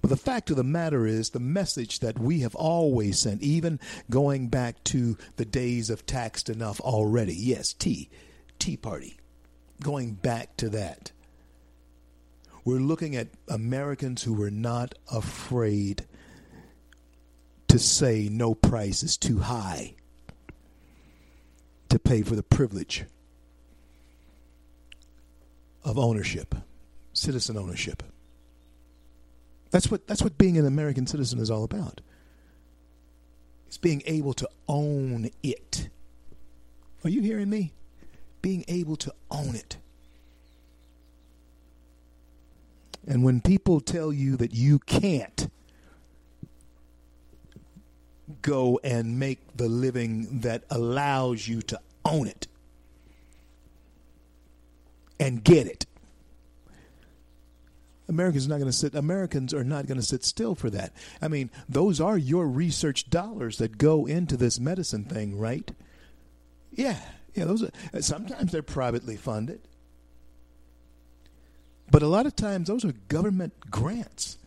[0.00, 3.78] But the fact of the matter is, the message that we have always sent, even
[4.10, 8.10] going back to the days of taxed enough already, yes, Tea,
[8.58, 9.18] Tea Party,
[9.80, 11.12] going back to that.
[12.64, 16.04] We're looking at Americans who were not afraid
[17.68, 19.94] to say no price is too high
[21.92, 23.04] to pay for the privilege
[25.84, 26.54] of ownership,
[27.12, 28.02] citizen ownership.
[29.70, 32.00] That's what that's what being an American citizen is all about.
[33.66, 35.90] It's being able to own it.
[37.04, 37.74] Are you hearing me?
[38.40, 39.76] Being able to own it.
[43.06, 45.50] And when people tell you that you can't
[48.40, 52.46] go and make the living that allows you to own it
[55.20, 55.86] and get it,
[58.08, 58.94] Americans are not going to sit.
[58.94, 60.92] Americans are not going to sit still for that.
[61.20, 65.70] I mean, those are your research dollars that go into this medicine thing, right?
[66.72, 66.98] Yeah,
[67.34, 67.44] yeah.
[67.44, 67.70] Those are,
[68.02, 69.60] sometimes they're privately funded,
[71.90, 74.38] but a lot of times those are government grants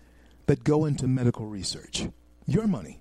[0.46, 2.08] that go into medical research.
[2.46, 3.00] Your money.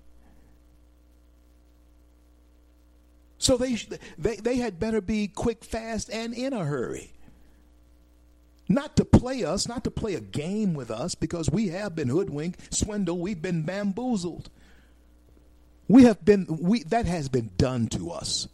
[3.45, 3.77] So they
[4.17, 7.11] they they had better be quick, fast, and in a hurry
[8.67, 12.07] not to play us, not to play a game with us, because we have been
[12.07, 14.49] hoodwinked, swindled, we've been bamboozled.
[15.87, 18.47] We have been we that has been done to us.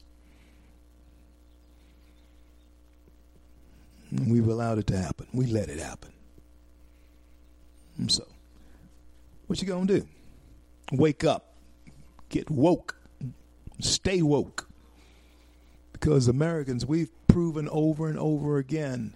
[4.12, 5.28] We've allowed it to happen.
[5.32, 6.12] We let it happen.
[8.08, 8.28] So,
[9.48, 10.06] what you gonna do?
[10.92, 11.56] Wake up,
[12.28, 12.98] get woke,
[13.80, 14.68] stay woke.
[16.02, 19.16] Because Americans, we've proven over and over again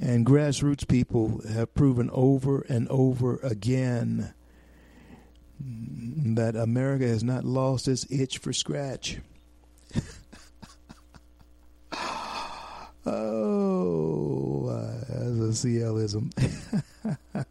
[0.00, 4.32] and grassroots people have proven over and over again
[5.60, 9.18] that America has not lost its itch for scratch.
[13.06, 16.32] oh, uh, as a CLism.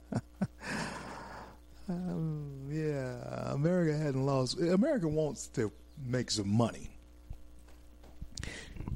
[1.89, 4.59] um, yeah, America hadn't lost.
[4.59, 5.71] America wants to
[6.05, 6.90] make some money.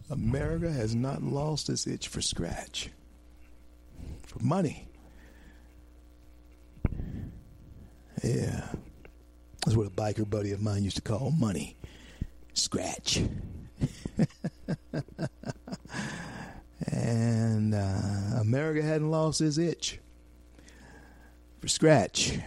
[0.10, 2.90] America has not lost its itch for scratch
[4.24, 4.88] for money.
[8.24, 8.68] Yeah.
[9.66, 11.76] That's what a biker buddy of mine used to call money.
[12.54, 13.24] Scratch.
[16.88, 20.00] and uh, America hadn't lost its itch
[21.60, 22.38] for scratch.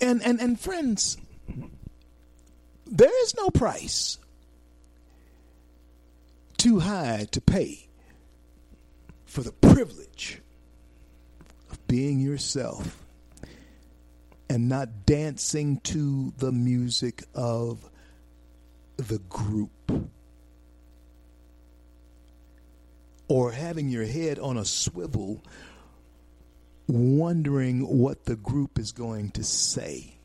[0.00, 1.16] And, and, and friends,
[2.92, 4.18] there is no price
[6.58, 7.88] too high to pay
[9.24, 10.42] for the privilege
[11.70, 13.02] of being yourself
[14.50, 17.88] and not dancing to the music of
[18.98, 19.70] the group
[23.26, 25.42] or having your head on a swivel
[26.86, 30.18] wondering what the group is going to say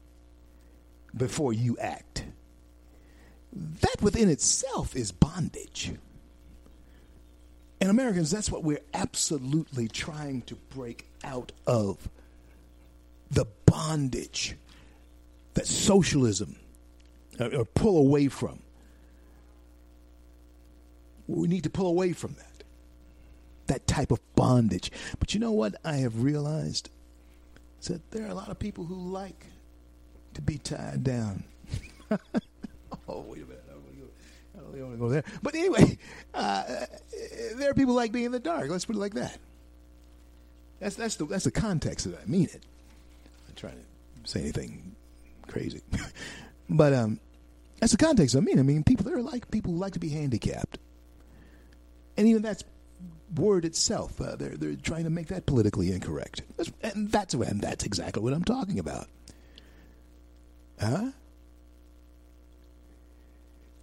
[1.16, 2.26] before you act.
[3.82, 5.94] That within itself is bondage.
[7.80, 12.10] And Americans, that's what we're absolutely trying to break out of
[13.30, 14.56] the bondage
[15.54, 16.56] that socialism
[17.40, 18.60] uh, or pull away from.
[21.28, 22.64] We need to pull away from that.
[23.68, 24.92] That type of bondage.
[25.20, 26.90] But you know what I have realized?
[27.82, 29.46] Is that there are a lot of people who like
[30.34, 31.44] to be tied down.
[33.16, 33.64] oh wait a minute.
[34.58, 35.24] I don't want to go there.
[35.44, 35.98] But anyway,
[36.34, 36.64] uh,
[37.56, 38.70] there are people like being in the dark.
[38.70, 39.38] Let's put it like that.
[40.80, 42.64] That's that's the that's the context that I mean it.
[43.48, 44.96] I'm trying to say anything
[45.48, 45.82] crazy,
[46.70, 47.20] but um,
[47.80, 48.60] that's the context I mean.
[48.60, 50.80] I mean, people there are like people who like to be handicapped,
[52.18, 52.64] and even that's
[53.36, 54.20] word itself.
[54.20, 58.22] Uh, they're they're trying to make that politically incorrect, That's- and that's and that's exactly
[58.22, 59.08] what I'm talking about.
[60.80, 61.12] Huh?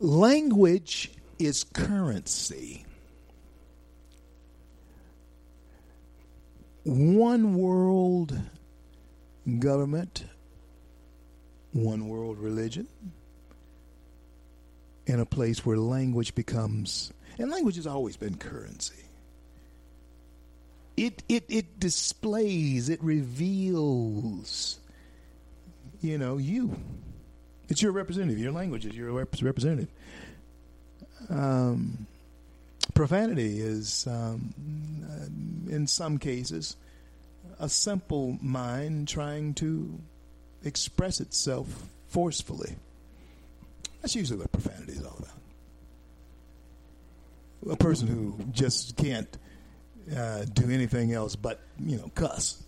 [0.05, 2.85] Language is currency.
[6.83, 8.39] One world
[9.59, 10.27] government,
[11.73, 12.87] one world religion,
[15.07, 19.07] in a place where language becomes, and language has always been currency.
[20.99, 24.79] It, it, it displays, it reveals,
[26.03, 26.77] you know, you.
[27.69, 28.39] It's your representative.
[28.39, 29.89] Your language is your rep- representative.
[31.31, 32.07] Um,
[32.95, 34.55] profanity is, um,
[35.09, 36.77] uh, in some cases,
[37.59, 39.99] a simple mind trying to
[40.65, 41.67] express itself
[42.09, 42.77] forcefully.
[44.03, 45.31] That's usually what profanity is all about.
[47.73, 49.39] A person who just can't
[50.15, 52.63] uh, do anything else but, you know, cuss.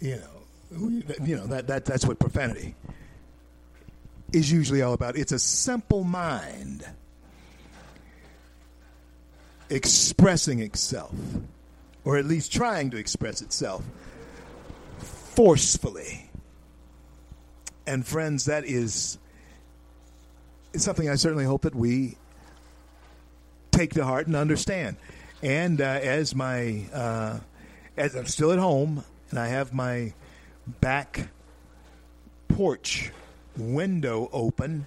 [0.00, 2.74] You know, you know that, that that's what profanity
[4.32, 5.16] is usually all about.
[5.16, 6.84] It's a simple mind
[9.70, 11.14] expressing itself,
[12.04, 13.84] or at least trying to express itself
[14.98, 16.30] forcefully.
[17.86, 19.18] And friends, that is
[20.74, 22.16] something I certainly hope that we
[23.70, 24.96] take to heart and understand.
[25.42, 27.38] And uh, as my uh,
[27.96, 30.12] as I'm still at home and I have my
[30.66, 31.28] back
[32.48, 33.12] porch
[33.56, 34.86] window open,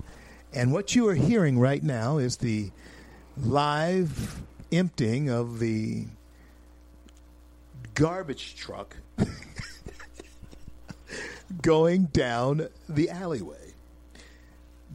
[0.53, 2.71] and what you are hearing right now is the
[3.37, 4.41] live
[4.71, 6.05] emptying of the
[7.93, 8.95] garbage truck
[11.61, 13.73] going down the alleyway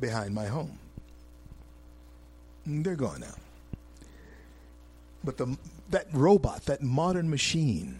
[0.00, 0.78] behind my home.
[2.66, 3.34] They're gone now.
[5.22, 5.56] But the
[5.90, 7.98] that robot, that modern machine,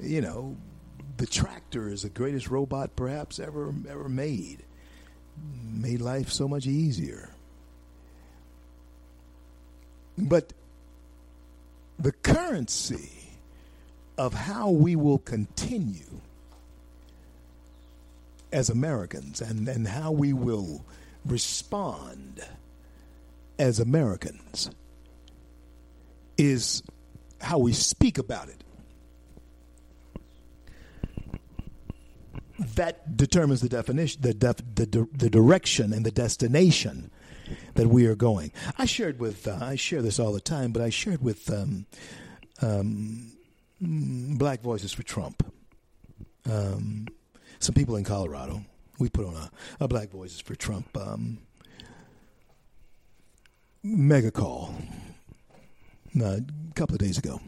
[0.00, 0.56] you know,
[1.16, 4.62] the tractor is the greatest robot perhaps ever ever made.
[5.72, 7.30] Made life so much easier.
[10.16, 10.52] But
[11.98, 13.10] the currency
[14.18, 16.20] of how we will continue
[18.52, 20.84] as Americans and, and how we will
[21.26, 22.42] respond
[23.58, 24.70] as Americans
[26.38, 26.82] is
[27.40, 28.62] how we speak about it.
[32.58, 37.10] That determines the definition, the, def, the the direction and the destination
[37.74, 38.52] that we are going.
[38.78, 41.86] I shared with uh, I share this all the time, but I shared with um,
[42.62, 43.32] um,
[43.80, 45.42] Black Voices for Trump.
[46.50, 47.08] Um,
[47.58, 48.64] some people in Colorado.
[48.98, 49.50] We put on a,
[49.80, 51.38] a Black Voices for Trump um,
[53.82, 54.74] mega call
[56.20, 57.40] uh, a couple of days ago.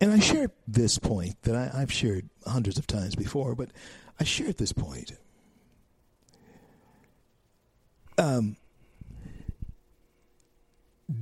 [0.00, 3.70] And I shared this point that I, I've shared hundreds of times before, but
[4.20, 5.12] I shared this point.
[8.18, 8.56] Um,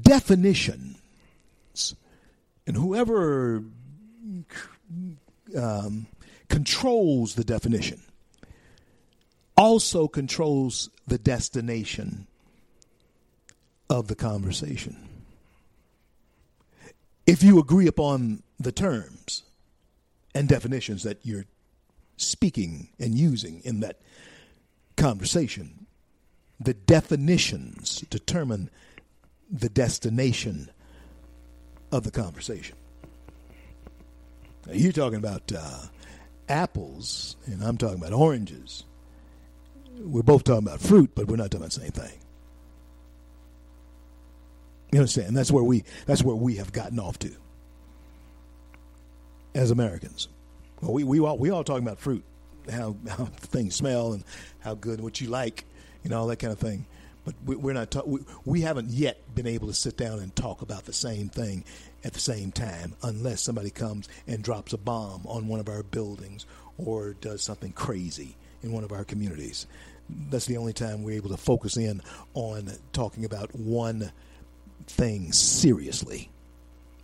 [0.00, 1.94] definitions,
[2.66, 3.64] and whoever
[5.56, 6.06] um,
[6.48, 8.00] controls the definition
[9.56, 12.26] also controls the destination
[13.90, 15.08] of the conversation.
[17.26, 19.42] If you agree upon the terms
[20.34, 21.46] and definitions that you're
[22.16, 24.00] speaking and using in that
[24.96, 25.86] conversation,
[26.60, 28.70] the definitions determine
[29.50, 30.70] the destination
[31.92, 32.76] of the conversation.
[34.66, 35.82] Now, you're talking about uh,
[36.48, 38.84] apples, and I'm talking about oranges.
[39.98, 42.18] We're both talking about fruit, but we're not talking about the same thing.
[44.92, 45.36] You understand?
[45.36, 47.34] That's where we that's where we have gotten off to
[49.54, 50.28] as Americans.
[50.80, 52.24] Well, we we all we all talking about fruit,
[52.70, 54.24] how how things smell and
[54.60, 55.64] how good, what you like,
[56.02, 56.86] you know, all that kind of thing.
[57.24, 57.90] But we, we're not.
[57.90, 61.28] Ta- we, we haven't yet been able to sit down and talk about the same
[61.28, 61.64] thing
[62.04, 65.82] at the same time, unless somebody comes and drops a bomb on one of our
[65.82, 66.44] buildings
[66.76, 69.66] or does something crazy in one of our communities.
[70.28, 72.02] That's the only time we're able to focus in
[72.34, 74.12] on talking about one
[74.86, 76.30] thing seriously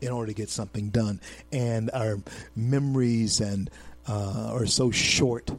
[0.01, 1.20] in order to get something done.
[1.52, 2.18] And our
[2.56, 3.70] memories and
[4.09, 5.51] uh, are so short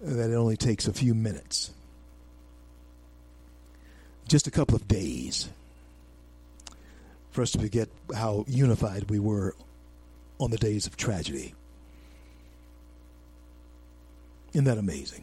[0.00, 1.70] that it only takes a few minutes,
[4.28, 5.48] just a couple of days,
[7.30, 9.54] for us to forget how unified we were
[10.38, 11.54] on the days of tragedy.
[14.52, 15.22] Isn't that amazing?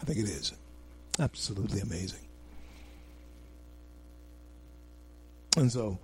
[0.00, 0.52] I think it is.
[1.18, 2.27] Absolutely amazing.
[5.58, 5.98] And so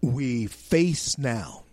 [0.00, 1.64] we face now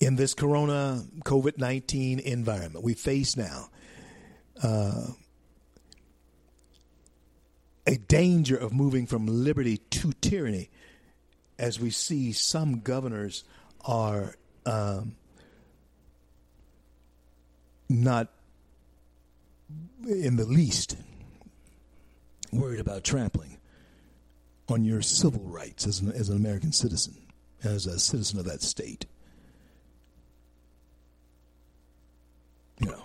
[0.00, 3.68] in this corona COVID 19 environment, we face now
[4.62, 5.06] uh,
[7.86, 10.70] a danger of moving from liberty to tyranny
[11.58, 13.44] as we see some governors
[13.84, 14.34] are
[14.66, 15.16] um,
[17.88, 18.28] not
[20.06, 20.96] in the least
[22.52, 23.58] worried about trampling
[24.68, 27.16] on your civil rights as an, as an American citizen,
[27.64, 29.06] as a citizen of that state.
[32.80, 33.04] You know,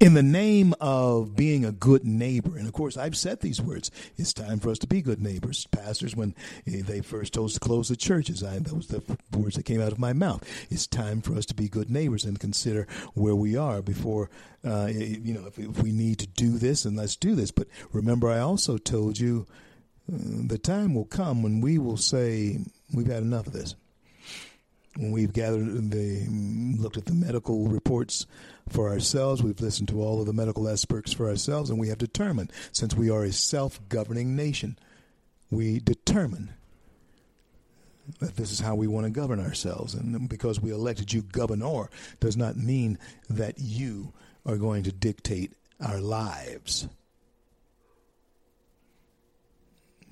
[0.00, 3.90] in the name of being a good neighbor, and of course, I've said these words.
[4.16, 5.66] It's time for us to be good neighbors.
[5.70, 6.34] Pastors, when
[6.66, 9.02] they first told us to close the churches, I, that was the
[9.36, 10.42] words that came out of my mouth.
[10.70, 14.30] It's time for us to be good neighbors and consider where we are before,
[14.64, 17.50] uh, you know, if, if we need to do this, and let's do this.
[17.50, 19.46] But remember, I also told you
[20.12, 22.58] uh, the time will come when we will say
[22.92, 23.74] we've had enough of this
[24.96, 26.26] when we've gathered the
[26.78, 28.26] looked at the medical reports
[28.68, 31.98] for ourselves we've listened to all of the medical experts for ourselves and we have
[31.98, 34.76] determined since we are a self-governing nation
[35.50, 36.54] we determine
[38.20, 39.94] that this is how we want to govern ourselves.
[39.94, 41.88] And because we elected you governor
[42.20, 42.98] does not mean
[43.30, 44.12] that you
[44.44, 46.88] are going to dictate our lives.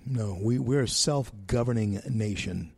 [0.06, 2.72] No we, we're a self-governing nation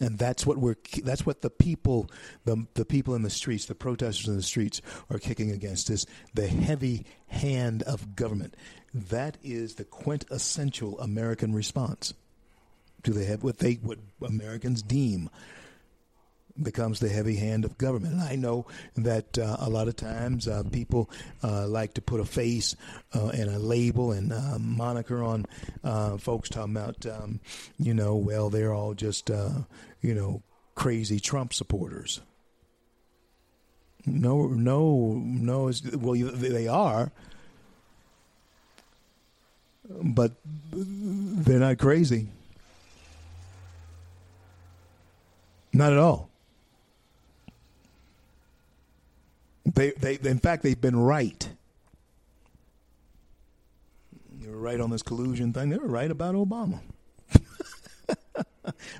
[0.00, 2.10] and that's what we're that's what the people
[2.44, 4.80] the the people in the streets the protesters in the streets
[5.10, 8.54] are kicking against is the heavy hand of government.
[8.94, 12.14] That is the quintessential american response.
[13.04, 15.30] To the what they what americans deem
[16.62, 18.14] becomes the heavy hand of government.
[18.14, 18.66] And I know
[18.96, 21.10] that uh, a lot of times uh, people
[21.42, 22.76] uh, like to put a face
[23.14, 25.46] uh, and a label and a moniker on
[25.84, 27.40] uh, folks talking about, um,
[27.78, 29.50] you know, well, they're all just, uh,
[30.00, 30.42] you know,
[30.74, 32.20] crazy Trump supporters.
[34.06, 35.72] No, no, no.
[35.94, 37.12] Well, they are,
[39.88, 40.32] but
[40.72, 42.28] they're not crazy.
[45.72, 46.27] Not at all.
[49.74, 51.48] They, they, in fact, they've been right.
[54.40, 55.68] They were right on this collusion thing.
[55.68, 56.80] They were right about Obama.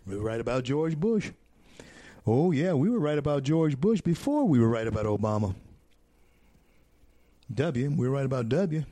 [0.06, 1.30] we were right about George Bush.
[2.26, 5.54] Oh, yeah, we were right about George Bush before we were right about Obama.
[7.54, 8.84] W, we were right about W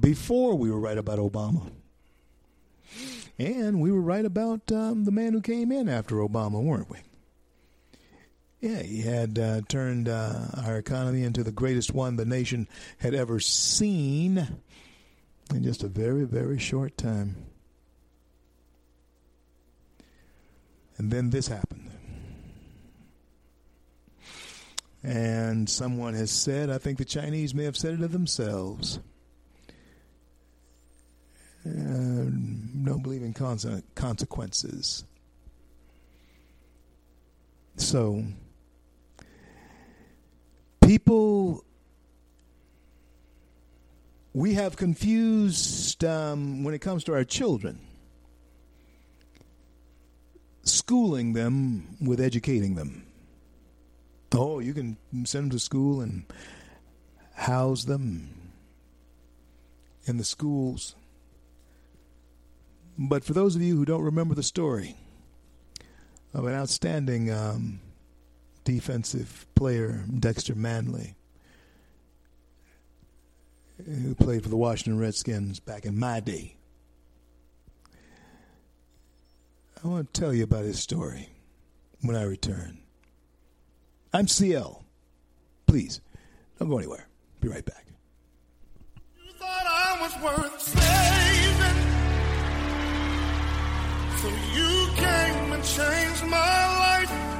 [0.00, 1.70] before we were right about Obama.
[3.38, 6.98] And we were right about um, the man who came in after Obama, weren't we?
[8.60, 10.34] Yeah, he had uh, turned uh,
[10.66, 12.68] our economy into the greatest one the nation
[12.98, 14.46] had ever seen
[15.54, 17.36] in just a very, very short time.
[20.98, 21.90] And then this happened.
[25.02, 29.00] And someone has said, I think the Chinese may have said it of themselves.
[31.64, 35.04] Uh, don't believe in consequences.
[37.76, 38.24] So,
[40.90, 41.64] people
[44.32, 47.78] we have confused um, when it comes to our children
[50.64, 53.06] schooling them with educating them.
[54.32, 54.96] Oh you can
[55.26, 56.24] send them to school and
[57.34, 58.50] house them
[60.06, 60.96] in the schools.
[62.98, 64.96] But for those of you who don't remember the story
[66.34, 67.78] of an outstanding um,
[68.64, 71.14] defensive player, Dexter Manley,
[73.84, 76.56] who played for the Washington Redskins back in my day.
[79.82, 81.30] I want to tell you about his story
[82.02, 82.78] when I return.
[84.12, 84.84] I'm CL.
[85.66, 86.00] Please,
[86.58, 87.06] don't go anywhere.
[87.40, 87.86] Be right back.
[89.24, 91.78] You thought I was worth saving,
[94.18, 97.39] so you came and changed my life.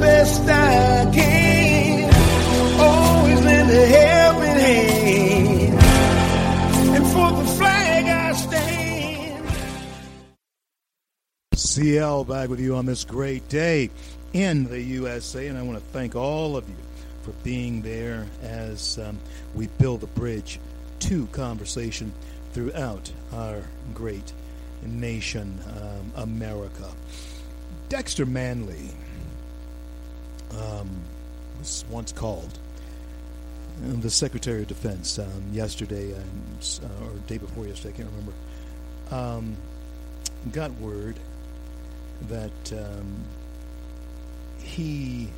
[0.00, 2.14] The best I can.
[2.80, 5.78] Always helping hand.
[6.96, 9.46] And for the flag I stand.
[11.54, 13.90] CL back with you on this great day
[14.32, 16.76] in the USA, and I want to thank all of you
[17.20, 19.18] for being there as um,
[19.54, 20.60] we build a bridge
[21.00, 22.10] to conversation
[22.54, 23.62] throughout our
[23.92, 24.32] great
[24.82, 26.90] nation, um, America.
[27.90, 28.94] Dexter Manley
[30.58, 30.88] um,
[31.58, 32.58] was once called
[33.84, 38.08] uh, the Secretary of Defense um, yesterday, and, uh, or day before yesterday, I can't
[38.10, 38.32] remember.
[39.10, 39.56] Um,
[40.52, 41.16] got word
[42.28, 43.24] that um,
[44.62, 45.28] he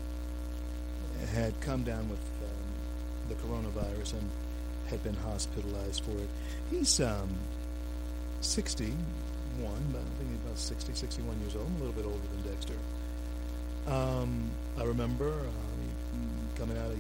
[1.33, 4.31] had come down with um, the coronavirus and
[4.87, 6.29] had been hospitalized for it.
[6.71, 7.29] He's um,
[8.41, 8.97] 61,
[9.93, 12.75] but I think he's about 60, 61 years old, a little bit older than Dexter.
[13.87, 16.99] Um, I remember uh, coming out of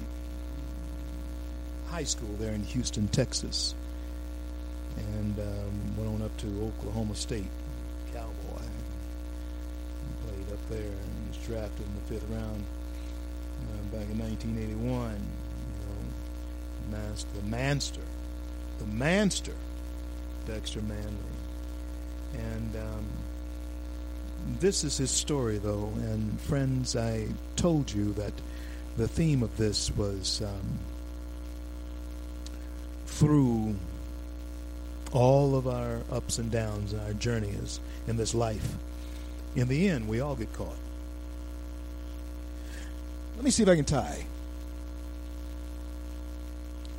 [1.88, 3.74] high school there in Houston, Texas,
[4.96, 6.46] and um, went on up to
[6.78, 7.46] Oklahoma State,
[8.12, 8.32] Cowboy.
[10.26, 12.64] Played up there and was drafted in the fifth round
[13.62, 14.80] uh, back in 1981.
[14.80, 18.00] You know, master, the Manster,
[18.78, 19.54] the Manster,
[20.46, 21.36] Dexter Manley,
[22.34, 23.04] and um,
[24.60, 25.92] this is his story, though.
[25.96, 28.32] And friends, I told you that
[28.96, 30.78] the theme of this was um,
[33.06, 33.74] through
[35.12, 38.76] all of our ups and downs and our journeys in this life.
[39.54, 40.76] In the end, we all get caught.
[43.36, 44.26] Let me see if I can tie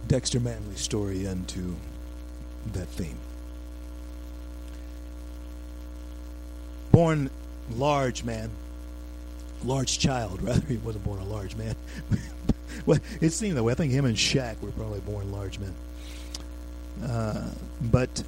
[0.08, 1.76] Dexter Manley's story into
[2.74, 3.18] that theme.
[6.94, 7.30] Born
[7.76, 8.50] large man,
[9.66, 10.66] large child, rather.
[10.68, 11.76] He wasn't born a large man.
[12.86, 13.74] well, it seemed that way.
[13.74, 15.74] I think him and Shaq were probably born large men.
[17.04, 17.50] Uh,
[17.82, 18.24] but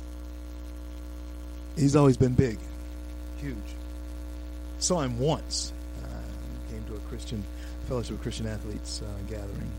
[1.77, 2.57] he's always been big,
[3.37, 3.55] huge.
[4.79, 5.71] Saw him once.
[6.03, 7.43] Uh, came to a Christian
[7.87, 9.71] fellowship of Christian athletes uh, gathering.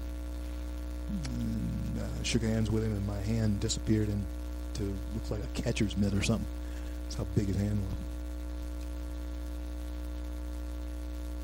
[1.08, 5.96] And, uh, shook hands with him, and my hand disappeared into looks like a catcher's
[5.96, 6.46] mitt or something.
[7.04, 8.05] That's how big his hand was.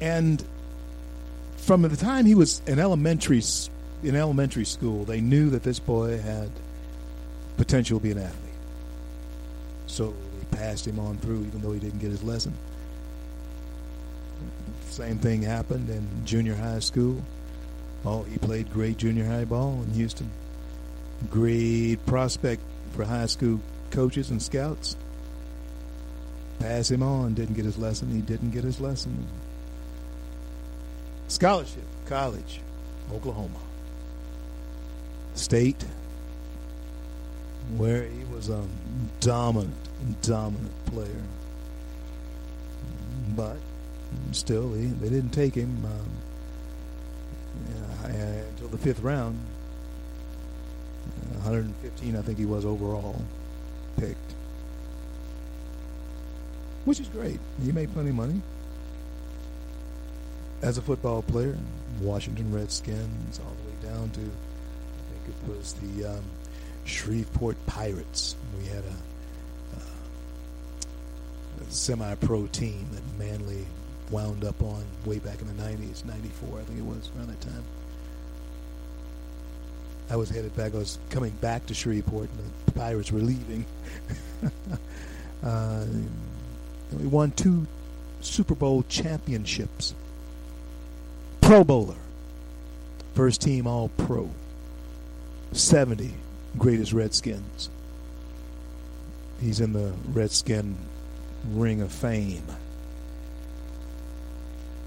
[0.02, 0.44] And
[1.58, 3.40] from the time he was in elementary
[4.02, 6.50] in elementary school, they knew that this boy had
[7.56, 8.52] potential to be an athlete.
[9.86, 12.52] So they passed him on through, even though he didn't get his lesson.
[14.90, 17.22] Same thing happened in junior high school.
[18.04, 20.32] Oh, he played great junior high ball in Houston.
[21.30, 22.60] Great prospect
[22.90, 23.60] for high school
[23.92, 24.96] coaches and scouts.
[26.58, 28.10] Pass him on, didn't get his lesson.
[28.10, 29.28] He didn't get his lesson.
[31.32, 32.60] Scholarship, college,
[33.10, 33.58] Oklahoma.
[35.34, 35.82] State,
[37.78, 38.62] where he was a
[39.20, 39.74] dominant,
[40.20, 41.22] dominant player.
[43.34, 43.56] But
[44.32, 46.10] still, they, they didn't take him um,
[48.12, 49.38] yeah, until the fifth round.
[51.36, 53.24] 115, I think he was overall
[53.96, 54.34] picked.
[56.84, 57.40] Which is great.
[57.64, 58.42] He made plenty of money
[60.62, 61.56] as a football player.
[62.00, 66.24] Washington Redskins, all the way down to, I think it was the um,
[66.84, 68.36] Shreveport Pirates.
[68.58, 69.80] We had a, uh,
[71.68, 73.66] a semi-pro team that Manley
[74.10, 77.40] wound up on way back in the 90s, 94, I think it was, around that
[77.40, 77.64] time.
[80.10, 80.74] I was headed back.
[80.74, 83.64] I was coming back to Shreveport, and the Pirates were leaving.
[85.42, 85.86] uh,
[86.92, 87.66] we won two
[88.20, 89.94] Super Bowl championships.
[91.52, 91.96] Pro Bowler,
[93.12, 94.30] first team All Pro,
[95.52, 96.14] 70
[96.56, 97.68] greatest Redskins.
[99.38, 100.78] He's in the Redskin
[101.50, 102.46] Ring of Fame.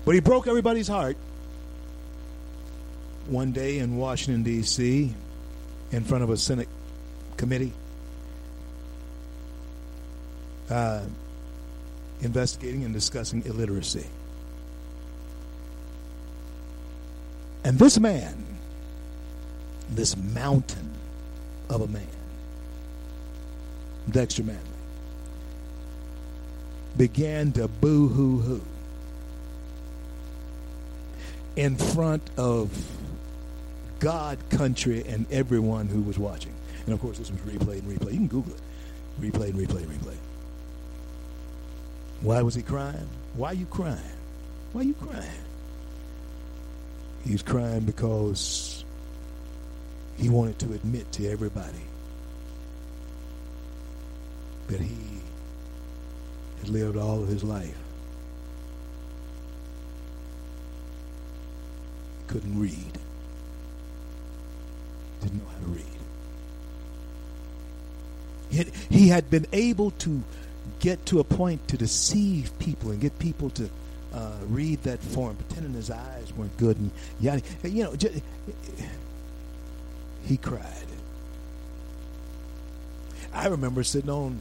[0.06, 1.18] But he broke everybody's heart
[3.28, 5.14] one day in Washington, D.C.,
[5.92, 6.70] in front of a Senate
[7.38, 7.74] committee,
[10.72, 11.04] uh,
[12.22, 14.08] investigating and discussing illiteracy.
[17.66, 18.46] And this man,
[19.90, 20.92] this mountain
[21.68, 22.06] of a man,
[24.12, 24.62] Dexter Manley,
[26.96, 28.62] began to boo hoo hoo
[31.56, 32.70] in front of
[34.00, 36.54] God, country, and everyone who was watching.
[36.86, 38.12] And of course, this was replayed and replayed.
[38.12, 38.62] You can Google it.
[39.20, 40.18] Replayed, and replayed, and replayed.
[42.22, 43.10] Why was he crying?
[43.34, 43.98] Why are you crying?
[44.72, 45.45] Why are you crying?
[47.26, 48.84] He was crying because
[50.18, 51.82] he wanted to admit to everybody
[54.68, 54.96] that he
[56.60, 57.78] had lived all of his life.
[62.28, 63.00] Couldn't read.
[65.22, 65.86] Didn't know how to read.
[68.52, 70.24] Had, he had been able to
[70.80, 73.70] get to a point to deceive people and get people to
[74.16, 76.90] uh, read that for him, pretending his eyes weren't good and
[77.20, 77.42] yada.
[77.64, 78.22] You know, just,
[80.26, 80.64] he cried.
[83.34, 84.40] I remember sitting on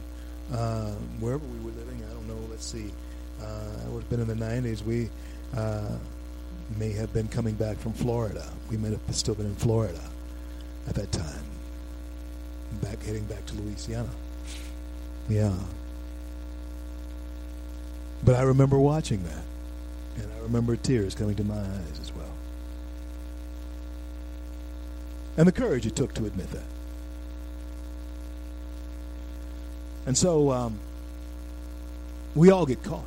[0.53, 2.01] uh, wherever we were living.
[2.09, 2.39] I don't know.
[2.49, 2.91] Let's see.
[3.41, 4.81] Uh, it would have been in the '90s.
[4.83, 5.09] We
[5.57, 5.97] uh,
[6.77, 8.49] may have been coming back from Florida.
[8.69, 10.01] We may have still been in Florida
[10.87, 11.43] at that time.
[12.81, 14.09] Back heading back to Louisiana.
[15.27, 15.53] Yeah.
[18.23, 19.43] But I remember watching that.
[20.17, 22.25] And I remember tears coming to my eyes as well.
[25.37, 26.63] And the courage it took to admit that.
[30.05, 30.79] And so um,
[32.35, 33.05] we all get caught.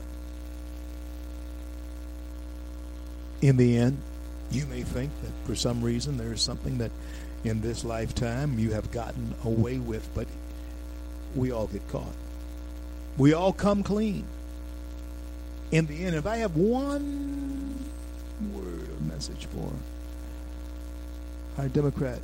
[3.40, 3.98] In the end,
[4.50, 6.90] you may think that for some reason there is something that
[7.44, 10.26] in this lifetime you have gotten away with, but
[11.36, 12.14] we all get caught.
[13.16, 14.24] We all come clean.
[15.70, 17.78] In the end, if I have one
[18.54, 19.70] word of message for
[21.58, 22.20] our Democrat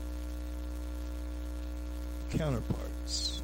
[2.31, 3.43] counterparts,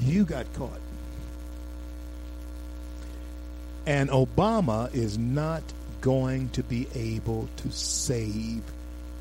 [0.00, 0.80] you got caught.
[3.86, 5.62] And Obama is not
[6.00, 8.62] going to be able to save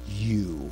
[0.08, 0.70] you.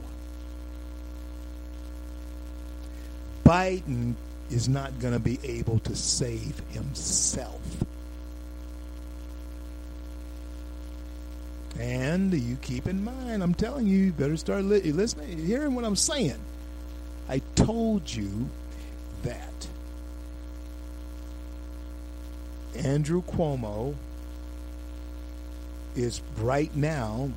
[3.43, 4.13] Biden
[4.49, 7.61] is not going to be able to save himself.
[11.79, 15.85] And you keep in mind, I'm telling you, you better start li- listening, hearing what
[15.85, 16.39] I'm saying.
[17.29, 18.49] I told you
[19.23, 19.67] that
[22.75, 23.95] Andrew Cuomo
[25.95, 27.29] is right now,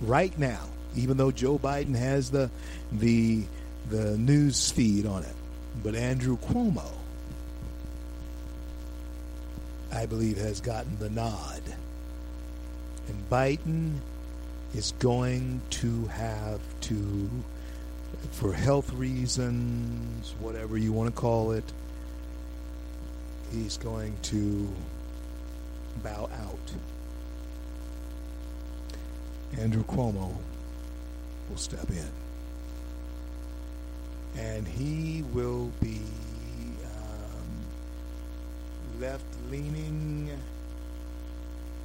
[0.00, 2.50] right now, even though Joe Biden has the
[2.92, 3.44] the
[3.90, 5.34] the news feed on it,
[5.82, 6.90] but Andrew Cuomo,
[9.92, 11.62] I believe, has gotten the nod.
[13.08, 13.98] And Biden
[14.74, 17.28] is going to have to,
[18.32, 21.64] for health reasons, whatever you want to call it,
[23.52, 24.68] he's going to
[26.02, 26.72] bow out.
[29.58, 30.34] Andrew Cuomo
[31.48, 32.23] will step in.
[34.36, 36.00] And he will be
[36.84, 40.30] um, left leaning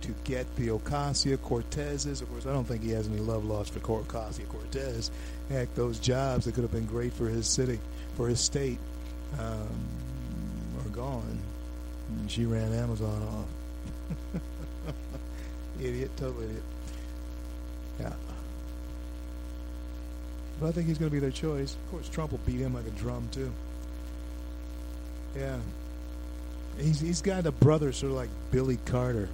[0.01, 2.21] to get the Ocasio Cortezes.
[2.21, 5.11] Of course, I don't think he has any love lost for Ocasio Cortez.
[5.49, 7.79] Heck, those jobs that could have been great for his city,
[8.15, 8.79] for his state,
[9.39, 9.67] um,
[10.79, 11.39] are gone.
[12.17, 13.45] And she ran Amazon
[14.33, 14.41] off.
[15.79, 16.63] idiot, total idiot.
[17.99, 18.13] Yeah.
[20.59, 21.73] But I think he's going to be their choice.
[21.73, 23.51] Of course, Trump will beat him like a drum, too.
[25.37, 25.57] Yeah.
[26.77, 29.29] He's, he's got a brother sort of like Billy Carter.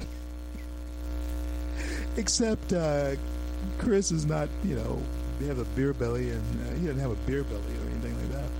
[2.16, 3.12] Except uh,
[3.78, 5.02] Chris is not, you know,
[5.40, 8.16] they have a beer belly, and uh, he doesn't have a beer belly or anything
[8.18, 8.50] like that.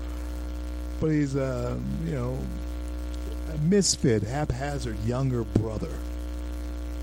[0.99, 2.37] But he's, uh, you know,
[3.53, 5.91] a misfit, haphazard younger brother.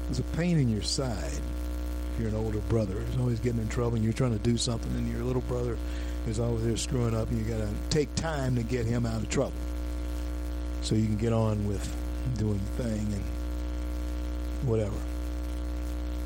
[0.04, 1.40] There's a pain in your side
[2.18, 2.94] you're an older brother.
[3.10, 5.76] He's always getting in trouble, and you're trying to do something, and your little brother
[6.26, 9.22] is always there screwing up, and you got to take time to get him out
[9.22, 9.52] of trouble
[10.82, 11.96] so you can get on with
[12.38, 13.24] doing the thing and
[14.68, 14.96] whatever.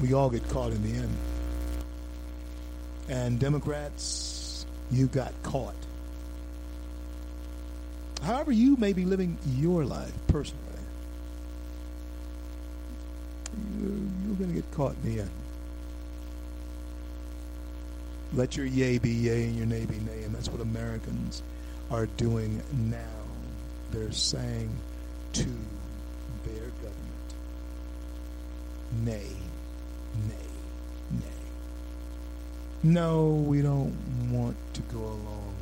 [0.00, 1.16] We all get caught in the end.
[3.08, 5.74] And Democrats, you got caught.
[8.22, 10.64] However, you may be living your life personally.
[13.80, 15.30] you're going to get caught in the end.
[18.34, 21.42] Let your yay be yay and your nay be nay, and that's what Americans
[21.90, 22.98] are doing now.
[23.90, 24.70] They're saying
[25.32, 25.46] to
[26.44, 27.34] their government,
[29.02, 29.26] nay,
[30.28, 30.50] nay,
[31.10, 31.38] nay.
[32.82, 33.96] No, we don't
[34.30, 35.54] want to go along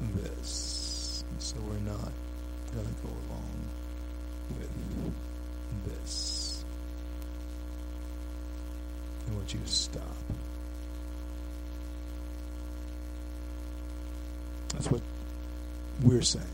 [0.00, 2.12] with this, so we're not
[2.74, 3.50] going to go along
[4.58, 4.70] with
[5.86, 6.64] this.
[9.26, 10.02] I want you to stop.
[14.78, 15.00] That's what
[16.04, 16.44] we're saying.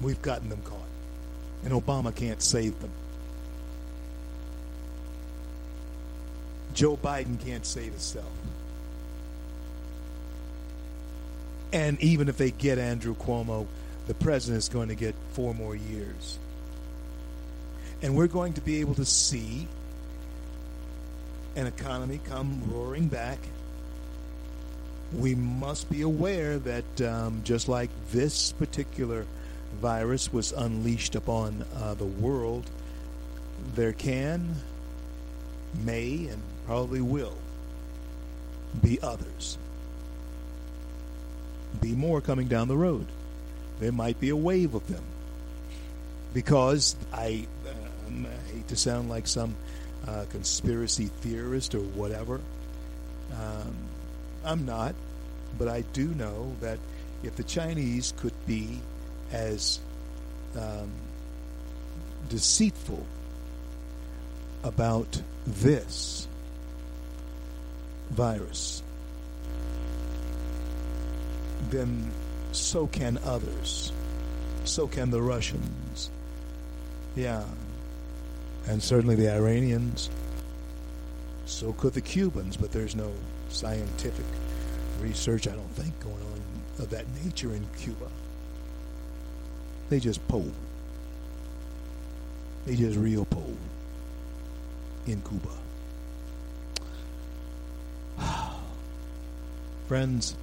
[0.00, 0.78] We've gotten them caught.
[1.64, 2.90] And Obama can't save them.
[6.72, 8.30] Joe Biden can't save himself.
[11.72, 13.66] And even if they get Andrew Cuomo,
[14.06, 16.38] the president's going to get four more years.
[18.02, 19.66] And we're going to be able to see
[21.56, 23.38] an economy come roaring back.
[25.14, 29.26] We must be aware that um, just like this particular
[29.80, 32.64] virus was unleashed upon uh, the world,
[33.74, 34.54] there can,
[35.84, 37.36] may, and probably will
[38.80, 39.58] be others.
[41.80, 43.06] Be more coming down the road.
[43.80, 45.02] There might be a wave of them.
[46.32, 47.46] Because I,
[48.06, 49.54] um, I hate to sound like some
[50.06, 52.40] uh, conspiracy theorist or whatever.
[53.32, 53.74] Um,
[54.44, 54.94] I'm not,
[55.58, 56.78] but I do know that
[57.22, 58.80] if the Chinese could be
[59.30, 59.80] as
[60.58, 60.90] um,
[62.28, 63.06] deceitful
[64.64, 66.26] about this
[68.10, 68.82] virus,
[71.70, 72.10] then
[72.52, 73.92] so can others.
[74.64, 76.10] So can the Russians.
[77.16, 77.44] Yeah.
[78.68, 80.10] And certainly the Iranians.
[81.46, 83.12] So could the Cubans, but there's no
[83.48, 84.24] scientific
[85.00, 86.40] research, I don't think, going on
[86.78, 88.08] of that nature in Cuba.
[89.90, 90.50] They just poll.
[92.64, 93.56] They just real poll
[95.06, 95.48] in Cuba.
[99.88, 100.36] Friends,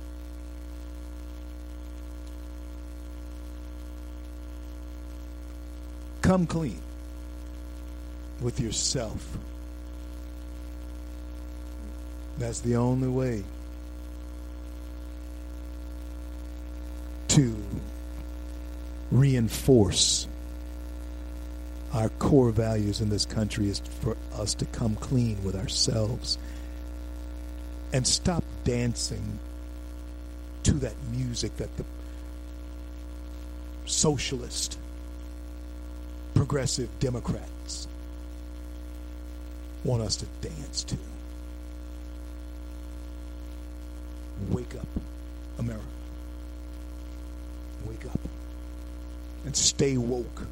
[6.22, 6.82] come clean
[8.42, 9.38] with yourself.
[12.38, 13.44] That's the only way
[17.30, 17.56] to
[19.12, 20.28] reinforce
[21.94, 26.38] our core values in this country is for us to come clean with ourselves
[27.92, 29.40] and stop dancing
[30.64, 31.86] to that music that the
[33.86, 34.78] socialist
[36.36, 37.59] progressive democrats
[39.84, 40.98] want us to dance to
[44.50, 44.88] wake up
[45.60, 45.84] america
[47.86, 48.20] wake up
[49.46, 50.46] and stay woke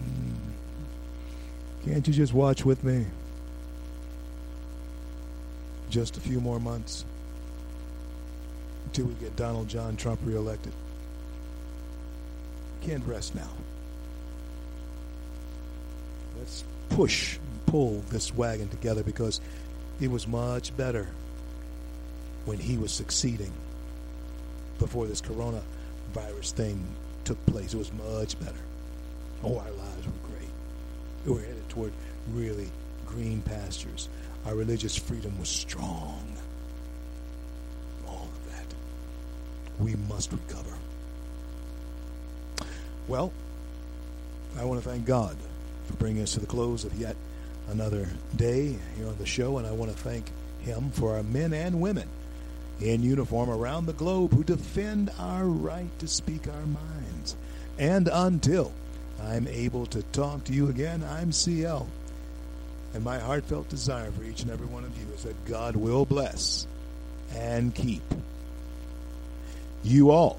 [0.00, 0.36] mm.
[1.86, 3.06] Can't you just watch with me?
[5.88, 7.04] Just a few more months
[8.86, 10.72] until we get Donald John Trump reelected.
[12.82, 13.50] Can't rest now.
[16.38, 19.40] Let's push and pull this wagon together because
[20.00, 21.08] it was much better
[22.44, 23.52] when he was succeeding
[24.78, 26.86] before this coronavirus thing
[27.24, 27.74] took place.
[27.74, 28.60] It was much better.
[29.42, 30.50] Oh, our lives were great.
[31.24, 31.92] We were headed toward
[32.32, 32.70] really
[33.06, 34.08] green pastures.
[34.46, 36.36] Our religious freedom was strong.
[38.06, 38.74] All of that.
[39.80, 40.76] We must recover.
[43.08, 43.32] Well,
[44.58, 45.36] I want to thank God
[45.86, 47.16] for bringing us to the close of yet
[47.70, 50.30] another day here on the show, and I want to thank
[50.60, 52.08] Him for our men and women
[52.80, 57.36] in uniform around the globe who defend our right to speak our minds.
[57.78, 58.72] And until
[59.22, 61.04] I'm able to talk to you again.
[61.04, 61.86] I'm CL.
[62.94, 66.04] And my heartfelt desire for each and every one of you is that God will
[66.04, 66.66] bless
[67.34, 68.02] and keep
[69.82, 70.38] you all